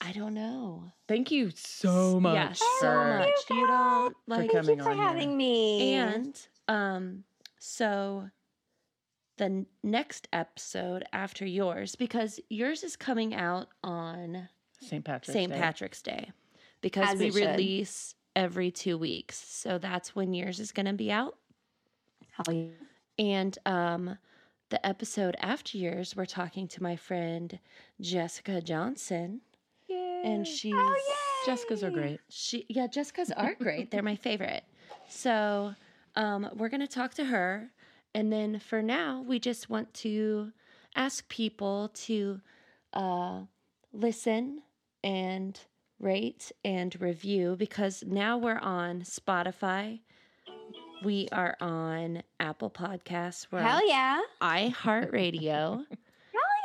[0.00, 0.92] I don't know.
[1.08, 2.34] Thank you so much.
[2.34, 3.28] Yeah, so much.
[3.50, 5.06] You don't like, coming Thank you for on here.
[5.06, 5.94] having me.
[5.94, 7.24] and um,
[7.60, 8.28] so
[9.38, 14.48] the n- next episode after yours, because yours is coming out on
[14.80, 15.04] St.
[15.04, 15.52] Patrick's St.
[15.52, 15.58] Day.
[15.58, 16.30] Patrick's Day
[16.80, 17.46] because As we it should.
[17.50, 19.36] release every two weeks.
[19.36, 21.36] So that's when yours is going to be out.
[22.32, 22.64] Hell yeah.
[23.18, 24.18] And um,
[24.70, 27.58] the episode after yours, we're talking to my friend
[28.00, 29.42] Jessica Johnson,
[30.24, 31.46] and she's Oh, yay.
[31.46, 32.20] Jessica's are great.
[32.28, 33.90] she yeah Jessica's are great.
[33.90, 34.62] They're my favorite.
[35.08, 35.74] So
[36.16, 37.70] um, we're gonna talk to her,
[38.14, 40.52] and then for now, we just want to
[40.96, 42.40] ask people to
[42.92, 43.40] uh,
[43.92, 44.62] listen
[45.02, 45.58] and
[45.98, 50.00] rate and review because now we're on Spotify.
[51.02, 53.46] We are on Apple Podcasts.
[53.50, 54.20] We're Hell yeah.
[54.42, 55.86] iHeartRadio.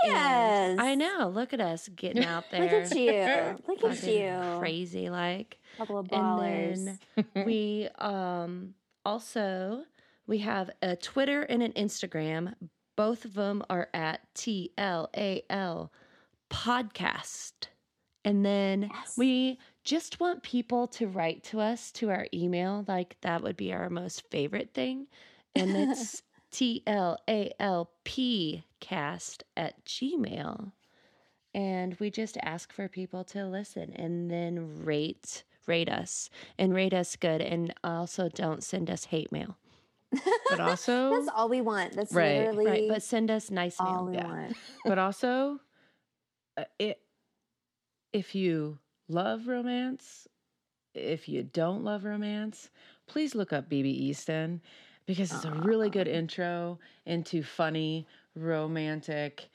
[0.05, 0.77] Hell yes.
[0.79, 1.31] I know.
[1.33, 2.63] Look at us getting out there.
[2.63, 3.57] Look at you.
[3.67, 4.59] Look at you.
[4.59, 5.57] Crazy like.
[5.77, 6.77] Couple of ballers.
[6.77, 6.99] And
[7.33, 8.73] then we um
[9.05, 9.83] also
[10.27, 12.55] we have a Twitter and an Instagram.
[12.95, 15.91] Both of them are at T L A L
[16.49, 17.53] podcast.
[18.23, 19.17] And then Yes.
[19.17, 22.85] we just want people to write to us to our email.
[22.87, 25.07] Like that would be our most favorite thing.
[25.55, 30.71] And it's T L A L P cast at Gmail.
[31.53, 36.93] And we just ask for people to listen and then rate rate us and rate
[36.93, 39.57] us good and also don't send us hate mail.
[40.49, 41.93] but also That's all we want.
[41.93, 44.05] That's Right, literally Right, but send us nice all mail.
[44.05, 44.27] we yeah.
[44.27, 44.55] want.
[44.85, 45.59] but also
[46.57, 46.99] uh, it
[48.13, 48.77] if you
[49.09, 50.27] love romance
[50.93, 52.69] if you don't love romance
[53.07, 54.61] please look up bb easton
[55.05, 59.49] because it's a really good intro into funny romantic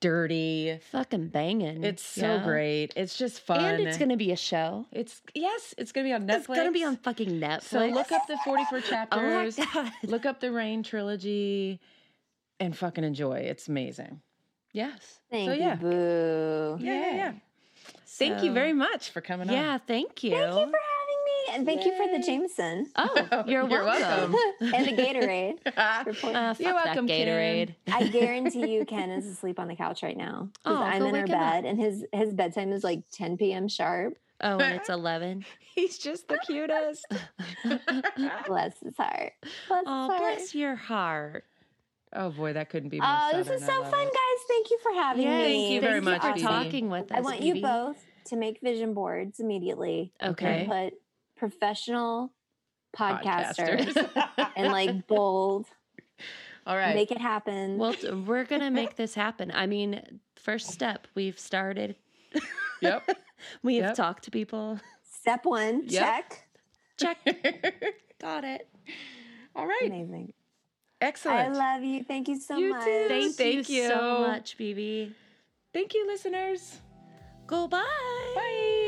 [0.00, 1.84] dirty Fucking banging.
[1.84, 2.44] it's so yeah.
[2.44, 4.86] great it's just fun And it's gonna be a show.
[4.92, 7.62] it's yes it's gonna be on netflix It's gonna be on fucking Netflix.
[7.64, 8.78] so look up the 44
[9.12, 9.92] Oh my chapters god.
[10.04, 11.80] look up the rain trilogy
[12.60, 14.20] and fucking enjoy it's amazing
[14.72, 15.20] Yes.
[15.30, 15.74] Thank you, yeah.
[15.76, 16.76] boo.
[16.80, 17.32] yeah yeah yeah
[18.08, 19.54] Thank you very much for coming on.
[19.54, 20.30] Yeah, thank you.
[20.30, 20.78] Thank you for having me,
[21.56, 24.32] and thank you for the Jameson Oh, you're, You're welcome.
[24.32, 24.36] welcome.
[24.74, 25.58] and the Gatorade.
[25.76, 27.74] Uh, You're welcome, that Gatorade.
[27.88, 31.12] I guarantee you, Ken is asleep on the couch right now Oh, I'm in our
[31.12, 31.40] wake him up.
[31.40, 33.68] bed, and his his bedtime is like 10 p.m.
[33.68, 34.18] sharp.
[34.42, 35.44] Oh, and it's 11.
[35.74, 37.06] He's just the cutest.
[38.46, 39.32] Bless his heart.
[39.68, 40.18] Bless Oh, his heart.
[40.36, 41.44] bless your heart.
[42.14, 44.12] oh boy, that couldn't be more Oh, this is so fun, it.
[44.12, 44.44] guys.
[44.48, 45.54] Thank you for having Yes, me.
[45.54, 47.18] Thank you very much, for talking with us.
[47.18, 47.96] I want you both
[48.26, 50.12] to make vision boards immediately.
[50.22, 50.60] Okay.
[50.60, 51.00] And put
[51.36, 52.32] professional
[52.96, 54.50] podcasters, Podcasters.
[54.56, 55.66] and like bold.
[56.66, 56.94] All right.
[56.94, 57.78] Make it happen.
[57.78, 57.94] Well,
[58.26, 59.52] we're going to make this happen.
[59.54, 61.96] I mean, first step, we've started.
[62.80, 63.08] yep.
[63.62, 63.94] We have Yep.
[63.96, 64.80] talked to people.
[65.04, 66.02] Step one, Yep.
[66.02, 66.48] check.
[66.96, 67.18] Check.
[68.18, 68.66] Got it.
[69.54, 69.82] All right.
[69.86, 70.32] Amazing.
[71.02, 71.38] Excellent.
[71.38, 72.02] I love you.
[72.02, 72.84] Thank you so You much.
[72.84, 73.04] too.
[73.08, 75.12] Thank, Thank you so much, BB.
[75.74, 76.80] Thank you, listeners.
[77.46, 77.82] Goodbye.
[78.34, 78.85] Bye.